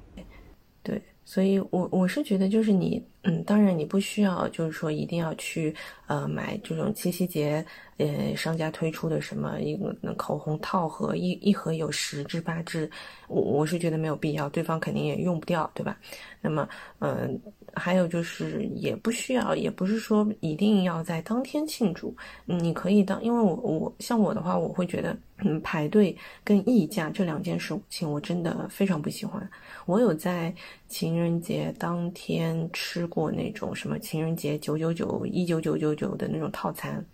[0.82, 1.00] 对，
[1.30, 5.74] 所以我我是觉得，就是你，嗯，当然你不需要，就是说一定要去
[6.06, 7.62] 呃买这种七夕节
[7.98, 12.90] 呃商家推出的什么一个口红套盒，一一盒有十支八支，
[13.28, 15.98] 我我是觉得没有必要，对方肯定也用不掉，对吧？
[16.40, 16.66] 那么，
[17.00, 17.38] 嗯。
[17.78, 22.14] 还有就是，也不需要，也不是说一定要在当天庆祝。
[22.44, 29.48] 你可以当，因为我我像我的话，我会觉得，嗯，排队跟议价这两件事情，我真的非常不喜欢。
[29.86, 30.54] 我有在
[30.88, 37.04] 情人节当天吃过那种什么情人节九九九、一九九九九的那种套餐，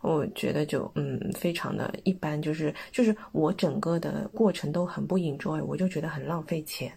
[0.00, 6.90] 我觉得就嗯非常的一般，就是就是我整个的过程都很不 enjoy，我就觉得很浪费钱。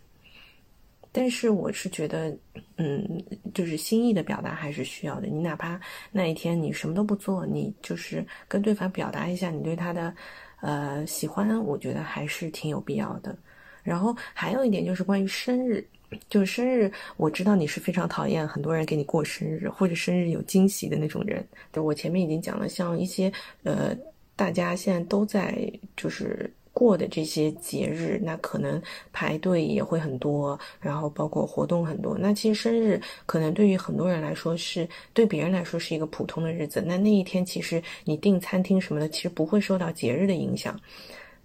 [1.16, 2.36] 但是我是觉得，
[2.78, 5.28] 嗯，就是心意的表达还是需要的。
[5.28, 5.80] 你哪怕
[6.12, 10.12] 那一天你什么都不做，你就是跟对方表达一下你对他的，
[10.60, 13.38] 呃，喜欢，我觉得还是挺有必要的。
[13.84, 15.88] 然后还有一点就是关于生日，
[16.30, 21.48] 就是生日，我知道你是非常讨厌很多人给你过生日或者生日有惊喜的那种人。
[21.72, 23.96] 就我前面已经讲了，像一些呃，
[24.36, 26.52] 大家现在都在就是。
[26.74, 32.18] 过的这些节日，那可能排队也会很多，然后包括活动很多。
[32.18, 36.84] 那其实生日可能对于很多人来说是，对别人来说是一个普通的日子。
[36.86, 40.76] 那那一天其实你订餐厅什么的，其实不会受到节日的影响，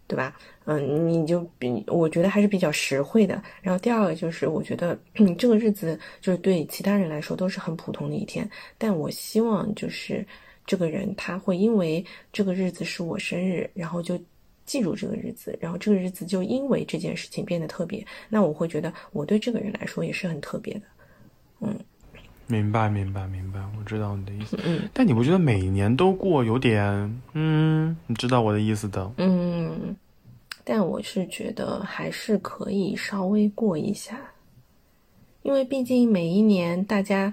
[0.07, 0.35] 对吧？
[0.64, 3.43] 嗯，你就比我觉得还是比较实惠的。
[3.61, 4.99] 然后第二个就是，我觉得
[5.37, 8.49] 这个日子就是对其他人来说都是很普通的一天，
[8.79, 10.26] 但我希望就是
[10.64, 12.03] 这个人他会因为
[12.33, 14.18] 这个日子是我生日，然后就。
[14.69, 20.83] 记住这个日子，然后这个日子就因为这件事情变得特别，那我会觉得我对这个人来说也是很特别的。
[21.61, 21.75] 嗯，
[22.47, 24.59] 明白，明白，明白，我知道你的意思。
[24.62, 26.85] 嗯， 但你不觉得每年都过有点……
[27.33, 29.11] 嗯，你知道我的意思的。
[29.16, 29.97] 嗯，
[30.64, 34.21] 但我是觉得还是可以稍微过一下，
[35.43, 37.33] 因为毕竟每一年大家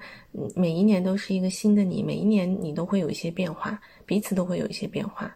[0.55, 5.36] 每一年都是一个新的你，每一年你都会有一些变化，彼此都会有一些变化。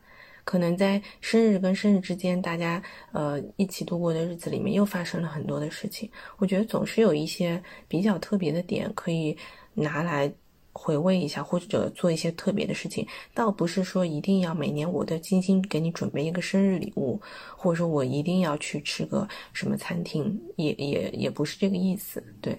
[0.50, 2.82] 可能在生日跟生日之间，大家
[3.12, 6.10] 呃一起度过的日子里面，又发生了很多的事情。
[6.40, 9.38] 我觉得总是有一些比较特别的点可以
[9.76, 10.32] 拿来
[10.74, 13.06] 回味一下，或者做一些特别的事情。
[13.32, 17.22] 倒不是说一定要每年我都精心给你准备一个生日礼物，
[17.56, 22.24] 或者说我一定要去吃个什么餐厅，也也也不是这个意思。
[22.42, 22.58] 对，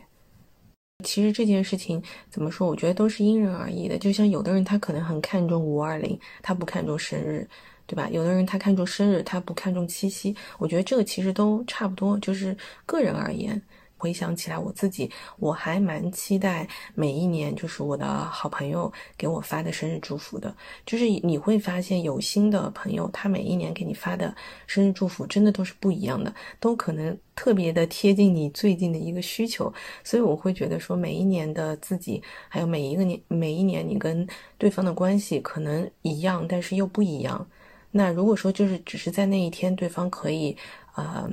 [1.02, 3.98] 其实这件事情怎么说，我觉得都是因人而异的。
[3.98, 7.48] 就像有的人他可能很看重五二零，他不看重生日。
[7.90, 8.08] 对吧？
[8.12, 10.32] 有的人他看重生日，他不看重七夕。
[10.58, 13.60] 我觉得这个其实都差不多，就是个人而言。
[13.96, 20.56] 回想起来，我自己我还蛮期待每一年，就是我的好朋友给我发的生日祝福的。
[20.86, 24.34] 就是你会发现，有心的朋友，他每一年给你发的
[24.66, 29.70] 生日祝福，真的都是不一样的，都可能特别的贴近你最近的一个需求。
[30.02, 34.26] 所以我会觉得说，每一年的自己，还有每一个年，每一年你跟
[34.56, 37.46] 对方的关系可能一样，但是又不一样。
[37.90, 40.56] 那如果说就是只是在那一天，对方可以，
[40.94, 41.28] 呃，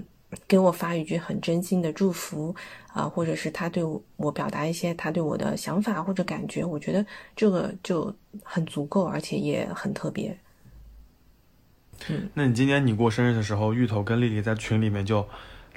[0.47, 2.55] 给我发一句很真心的祝福
[2.93, 3.83] 啊、或者是他对
[4.15, 7.05] 我表达一些他对我的想法或者感觉，我觉得
[7.35, 10.35] 这个就很足够，而且也很特别。
[12.33, 15.27] 那你今年你过生日的时候，芋头跟丽丽在群里面就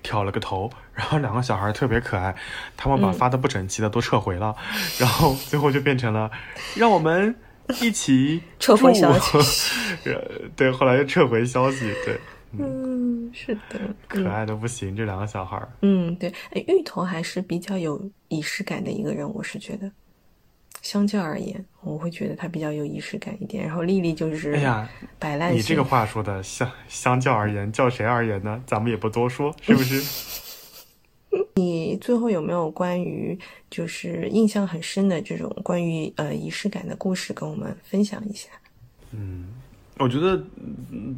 [0.03, 2.35] 挑了个头，然后两个小孩特别可爱，
[2.76, 3.12] 他们把嗯。
[3.12, 4.57] 发的不整齐的都撤回了，
[4.99, 6.31] 然后最后就变成了
[6.74, 7.35] 让我们
[7.81, 9.73] 一起撤回消息
[10.11, 10.21] 呃
[10.57, 12.18] 对，后来又撤回消息，对，
[12.59, 15.68] 嗯，是的，可爱的不行，这两个小孩儿。
[15.83, 19.91] 嗯，对，哎，芋头还是比较有仪式感的一个人，我是觉得，
[20.83, 23.64] 相较而言，我会觉得他比较有仪式感一点。
[23.64, 28.62] 然后丽丽就是，哎呀，摆烂你这个话说的相相较而言，较谁而言呢？
[28.66, 30.03] 咱们也不多说，是不是？
[31.55, 33.39] 你最后有没有关于
[33.70, 38.49] 就是印象很深的这种关于呃仪式感的故事跟我们分享一下？
[39.12, 39.49] 嗯
[39.99, 40.43] 我觉得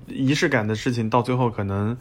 [0.09, 1.97] 仪式感的事情到最后可能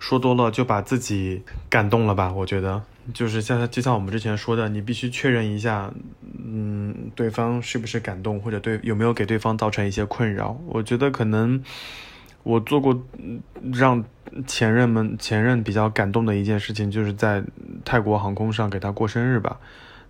[0.00, 2.32] 说多了就把自己感动了吧。
[2.32, 2.82] 我觉得
[3.14, 5.92] 就是像就像我们之前说的，你必须确认一下，
[6.44, 10.60] 嗯，对方是不是感动，或者对有没有给对方造成一些困扰。
[10.66, 11.62] 我觉得可能
[12.48, 12.98] 我做过
[13.74, 14.02] 让
[14.46, 17.44] 前任们前任比较感动的一件事情，就是在
[17.84, 19.60] 泰国航空上给他过生日吧，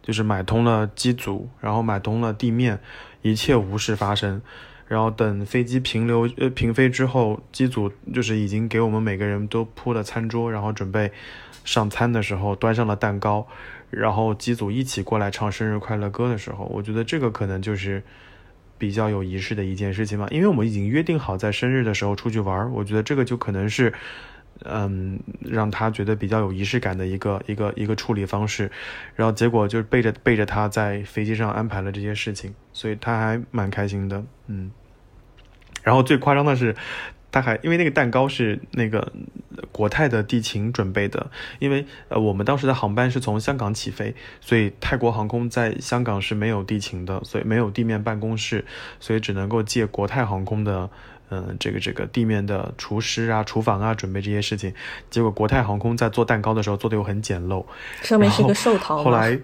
[0.00, 2.78] 就是买通了机组，然后买通了地面，
[3.22, 4.40] 一切无事发生。
[4.86, 11.10] 然后等飞机平流呃平飞之后，机组就是已经给我们每个人都铺了餐桌，然后准备
[11.64, 13.48] 上餐的时候，端上了蛋糕，
[13.90, 18.00] 然后机组一起过来唱生日快乐歌的时候，我觉得这个可能就是
[18.78, 23.92] 比较有仪式的一件事情嘛，因为我们已经约定好在生日的时候出去玩，我觉得这个就可能是。
[24.64, 28.68] 嗯，让他觉得比较有仪式感的一个一个一个处理方式，
[29.14, 34.72] 然后结果就是背着背着他在飞机上安排了这些事情，所以他还蛮开心的，嗯。
[35.84, 36.74] 然后最夸张的是，
[37.30, 39.00] 他还因为那个蛋糕是那个
[39.56, 48.64] 呃国泰的地勤准备的，因为呃我们当时的航班是从香港起飞，所以泰国航空在香港是没有地勤的，所以没有地面办公室，
[49.00, 50.90] 所以只能够借国泰航空的。
[51.30, 54.72] 嗯，这个这个地面的厨师啊、厨房啊，准备这些事情。
[55.10, 57.66] 结果国泰航空在做蛋糕的时候做的又很简陋，
[58.00, 59.04] 上面是个寿桃吗？
[59.04, 59.38] 后来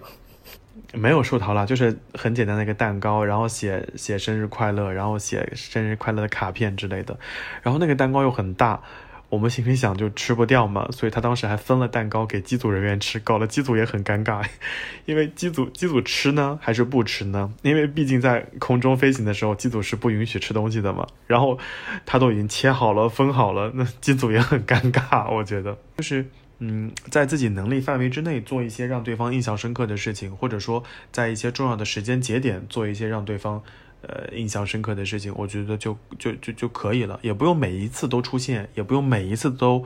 [0.95, 7.17] 没有寿桃啦，就是很简单的一个蛋糕，然后写写生日快乐，然后写生日快乐的卡片之类的。
[7.61, 8.81] 然后那个蛋糕又很大，
[9.29, 14.43] 我们心里想就吃不掉嘛，所以他当时还分了蛋糕给机组人员吃，搞得机组也很尴尬，
[15.05, 17.53] 因为机组机组吃呢还是不吃呢？
[17.61, 21.05] 因为毕竟在空中飞行的时候，机组是不允许吃东西的嘛。
[21.27, 21.57] 然后
[22.05, 26.25] 他都已经切好了、分好了，那机组也很尴尬，我觉得就是。
[26.67, 33.61] 嗯，在自己能力范围之内做一些让对方印象深刻的事情，或者说在一些重要的时间节点做一些让对方
[34.01, 39.85] 呃印象深刻的事情，我觉得就就就就可以了，也不用每一次都出现，也不用每一次都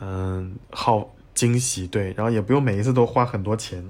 [0.00, 3.84] 嗯、好惊喜，对，然后也不用每一次都花很多钱，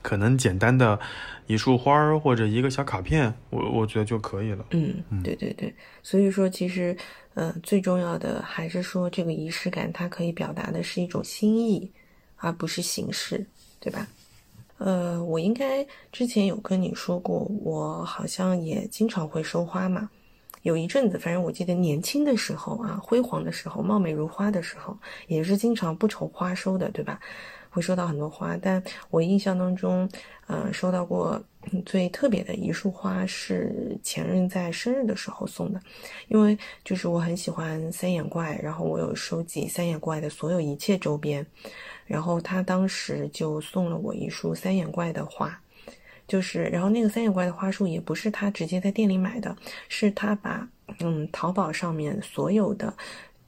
[0.00, 0.98] 可能简单的
[1.46, 4.64] 一束花儿或者一个小卡片，我我觉得就可以了。
[4.70, 6.96] 嗯，对对对，所以说其实，
[7.36, 11.92] 呃，最重要的还是说这个仪式感，它可以表达的是一种心意，
[12.36, 13.46] 而不是形式，
[13.78, 14.08] 对吧？
[14.78, 20.08] 呃，我应该之前有跟你说过，我好像也经常会收花嘛。
[20.62, 27.20] 有一阵子，反正我记得年轻的时候啊，辉煌的时候，貌美如花的时候，也是经常不愁花收的，对吧？
[27.68, 30.08] 会收到很多花，但我印象当中，
[30.46, 31.38] 呃，收到过
[31.84, 35.80] 最特别的一束花是前任在生日的时候送的，
[36.28, 41.44] 因为就是我很喜欢三眼怪，然后我有收集三眼怪的所有一切周边，
[42.06, 45.60] 然后他当时就送了我一束三眼怪的花。
[46.28, 49.56] 就是，然后那个三眼怪的花束也不是他直接在店里买的，
[49.88, 52.92] 是他把嗯淘宝上面所有的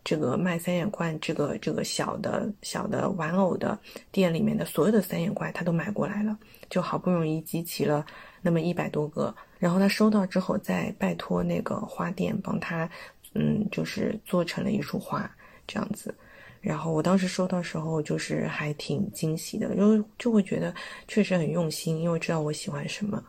[0.08, 3.78] 这个卖三眼怪这个这个小的小的玩偶的
[4.10, 6.34] 店里面的所有的三眼怪他都买过来了，
[6.70, 8.06] 就好不容易集齐了
[8.40, 12.88] 那么一百多个，然后他收到之后再拜托那个花店帮他
[13.34, 15.30] 嗯就是做成了一束花
[15.66, 16.14] 这样子。
[16.62, 20.74] 然后我当时收到时候就是还挺惊喜的，就就会觉得
[21.06, 23.22] 确实很用心，因为知道我喜欢什么。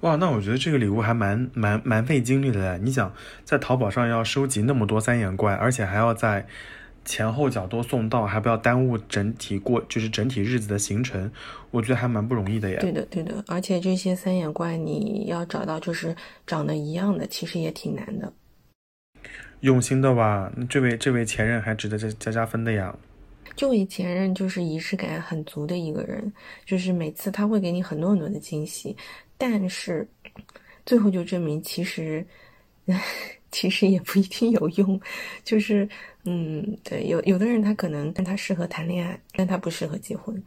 [0.00, 2.80] 哇，那我觉得这个礼物还蛮蛮蛮费精力的嘞。
[2.82, 3.12] 你想，
[3.44, 6.46] 在淘宝上要收集那么多三眼怪，而且还要在
[7.04, 11.30] 前后脚都送到，还不要耽误整体过就是整体日子的行程，
[11.70, 12.78] 我觉得还蛮不容易的呀。
[12.80, 16.14] 对的，对的，而且这些三眼怪你要找到就是
[16.46, 18.32] 长得一样的，其实也挺难的。
[19.60, 22.96] 用心的哇，这位这位前任还值得加加加分的呀。
[23.56, 26.32] 这位前任就是仪式感很足的一个人，
[26.64, 28.96] 就是每次他会给你很多很多的惊喜，
[29.40, 30.06] 但是
[30.84, 32.24] 最后就证明其实
[33.50, 35.00] 其实也不一定有用。
[35.42, 35.88] 就是，
[36.24, 40.40] 嗯，对，有有的人他可能但他适合谈恋爱，但他不适合结婚。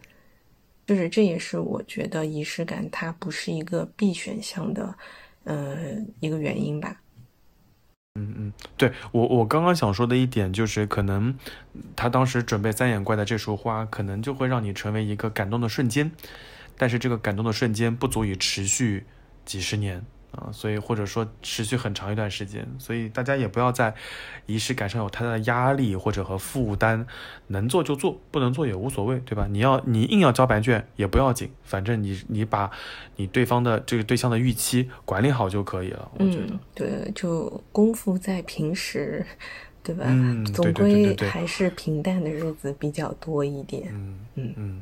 [0.85, 4.93] 就是这也是我觉得仪式感它不是一个必选项的，
[5.45, 7.01] 呃，一个原因吧。
[8.15, 11.35] 嗯嗯，对我我刚刚想说的一点就是，可能
[11.95, 16.11] 他当时准备三眼怪的这束花，可能就会让你成为一个感动的瞬间，
[16.77, 19.05] 但是这个感动的瞬间不足以持续
[19.45, 23.93] 几十年啊，所以或者说持续很长一段时间，所以大家也不要在
[24.47, 27.05] 仪式感上有太大的压力或者和负担，
[27.47, 29.45] 能做就做，不能做也无所谓，对吧？
[29.47, 32.71] 你要你硬要交白卷也不要紧，反正你你把
[33.17, 36.59] 你对方的这个对象的预期管理好就可以了，我觉得。
[36.73, 39.23] 对，就功夫在平时，
[39.83, 40.05] 对吧？
[40.07, 43.89] 嗯总归还是平淡的日子比较多一点。
[43.91, 44.81] 嗯嗯嗯，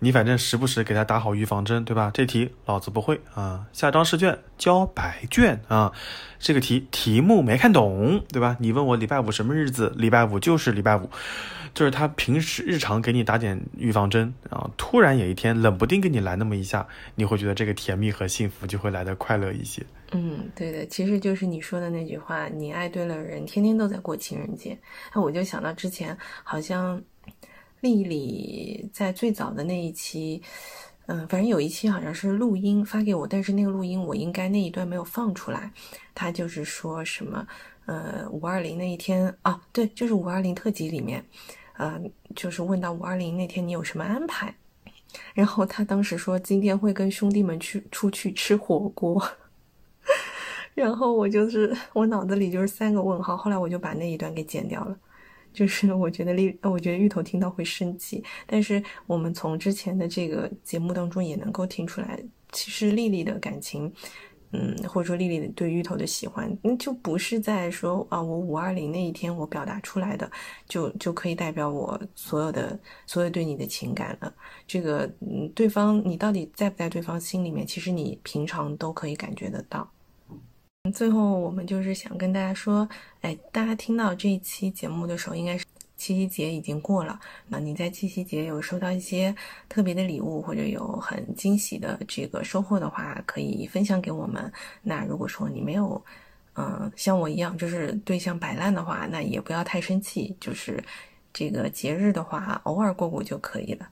[0.00, 2.10] 你反正时不时给他打好预防针，对吧？
[2.12, 5.92] 这题老子不会啊，下张试卷交白卷啊，
[6.38, 8.56] 这个题题目没看懂，对吧？
[8.60, 11.08] 你问我礼拜五什么日子，礼拜五就是礼拜五，
[11.74, 19.82] 就是他平时日常给你打点预防针啊，突然有一天冷不丁给你来那么一下，你会觉得这个甜蜜和幸福就会来得快乐一些。
[20.12, 24.76] 嗯，对的，其实就是你说的那句话，你爱对了人，天天都在过情人节。
[25.14, 27.00] 那我就想到之前好像
[27.80, 30.42] 丽丽在最早的那一期，
[31.06, 35.70] 嗯、反正有一期好像是录音发给我，但是那个录音我应该那一段没有放出来。
[36.12, 37.46] 他就是说什么，
[37.86, 41.24] 呃，五二零那一天啊，对，就是五二零特辑里面，
[41.80, 41.98] 呃，
[42.36, 44.54] 就是问到五二零那天你有什么安排，
[45.32, 49.22] 然后他当时说今天会跟兄弟们去出去吃火锅。
[50.74, 54.94] 然后我就是我脑子里就是三个问号，后来我就把那一段给剪掉了。
[55.54, 62.22] 就是我觉得丽，我觉得芋头听到会生气，但是我们从之前的这个节目当中也能够听出来，
[62.52, 63.90] 其实丽丽的感情，
[64.52, 70.30] 嗯，或者说丽丽对芋头的喜欢，那，就不是在说啊，我五二零那一天我表达出来的，
[70.68, 74.32] 就就可以代表我所有的所有对你的情感了。
[74.66, 79.88] 这个，嗯，对方你到底在不在对方心里面，其实你平常都可以感觉得到。
[80.94, 82.88] 最后，我们就是想跟大家说，
[83.20, 85.64] 哎，大家听到这一期节目的时候，应该是
[86.00, 87.20] 七夕节已经过了。
[87.46, 89.34] 那你在七夕节有收到一些
[89.68, 94.50] 特别的礼物，或者有很惊喜的这个收获的话，可以分享给我们。
[94.82, 96.02] 那如果说你没有，
[96.54, 100.82] 嗯、像我一样就是对象摆烂的话，那也不要太生气，就是
[101.34, 103.86] 这个节日的话，偶尔过过就可以了。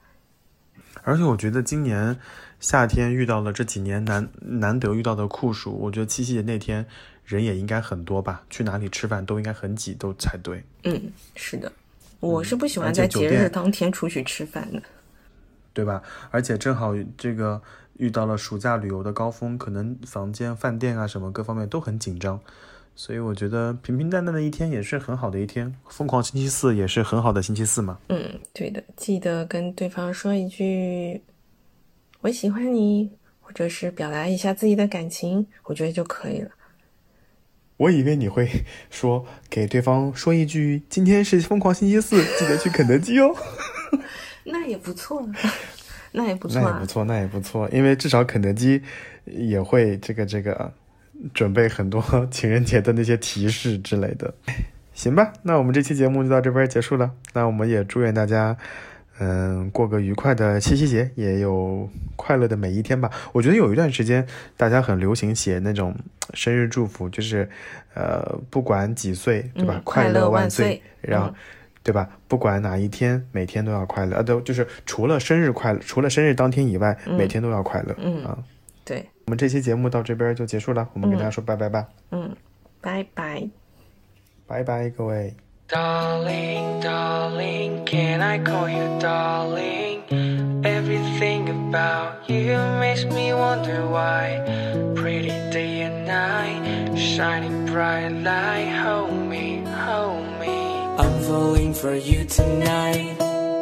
[1.04, 2.18] 而且我觉得今年
[2.58, 6.84] 夏天遇到了这几年难难得遇到的酷暑，我觉得七夕节那天
[7.24, 10.64] 人也应该很多吧，去哪里吃饭都应该很挤都才对。
[10.82, 11.00] 嗯，
[11.36, 11.72] 是的，
[12.20, 14.82] 我是不喜欢在节日当天出去吃饭的。
[15.74, 16.02] 对吧？
[16.32, 17.62] 而且正好这个
[17.98, 22.40] 遇到了暑假旅游的高峰，可能房间、饭店啊什么各方面都很紧张，
[22.96, 25.72] 所以我觉得平平淡淡的一天也是很好的一天。
[25.88, 27.96] 疯狂星期四也是很好的星期四嘛。
[28.08, 31.22] 嗯，对的，记得跟对方说一句
[32.22, 36.50] “我喜欢你”，或者是表达一下自己的感情，我觉得就可以了。
[37.78, 38.48] 我以为你会
[38.90, 43.34] 说给对方说一句“今天是疯狂星期四， 记得去肯德基哦”，
[44.44, 45.26] 那也不错，
[46.12, 46.86] 那也不错啊 那也不。
[46.86, 48.82] 错，那也不错，因为至少肯德基
[49.24, 50.72] 也会这个这个
[51.34, 54.34] 准备很多情人节的那些提示之类的。
[54.94, 57.12] 行吧，那我们这期节目就到这边结束了。
[57.32, 58.56] 那我们也祝愿大家，
[59.18, 63.10] 嗯，过个愉快的七夕节，也有快乐的每一天吧。
[63.32, 65.94] 我觉得有一段时间大家很流行写那种
[66.34, 67.48] 生日祝福，就是
[67.94, 69.74] 呃，不管几岁，对吧？
[69.76, 71.34] 嗯快快乐万万岁然后嗯
[71.82, 72.08] 对吧？
[72.28, 74.22] 不管哪一天，每天都要快乐啊！
[74.22, 78.38] 都就是除了生日快乐，除了生日当天以外，嗯每天都要快乐、嗯啊！
[78.84, 82.36] 对，我们这期节目到这边就结束了，我们跟大家说拜拜吧，嗯，
[82.80, 83.48] 拜拜。
[84.46, 85.34] 拜拜，各位。
[85.68, 90.02] Darling, darling, can I call you darling?
[90.64, 94.40] Everything about you makes me wonder why.
[94.96, 98.70] Pretty day and night, shining bright light.
[98.82, 100.56] Hold me, hold me.
[101.02, 103.20] I'm falling for you tonight.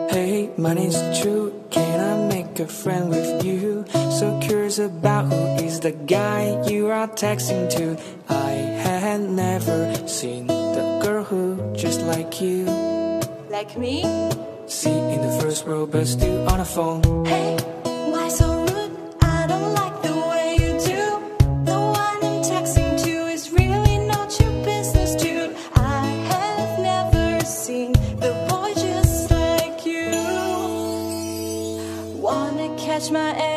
[0.09, 1.61] Hey, my name's True.
[1.71, 3.85] Can I make a friend with you?
[4.17, 7.99] So curious about who is the guy you are texting to.
[8.29, 8.53] I
[8.87, 10.66] had never seen
[12.07, 12.65] like you.
[13.51, 14.03] Like me?
[14.67, 17.03] See in the first row, best you on a phone.
[17.25, 17.57] Hey,
[18.13, 18.97] why so rude?
[19.21, 21.03] I don't like the way you do.
[21.65, 25.55] The one I'm texting to is really not your business, dude.
[25.75, 27.93] I have never seen
[28.25, 30.11] the boy just like you.
[32.21, 33.56] Wanna catch my eye?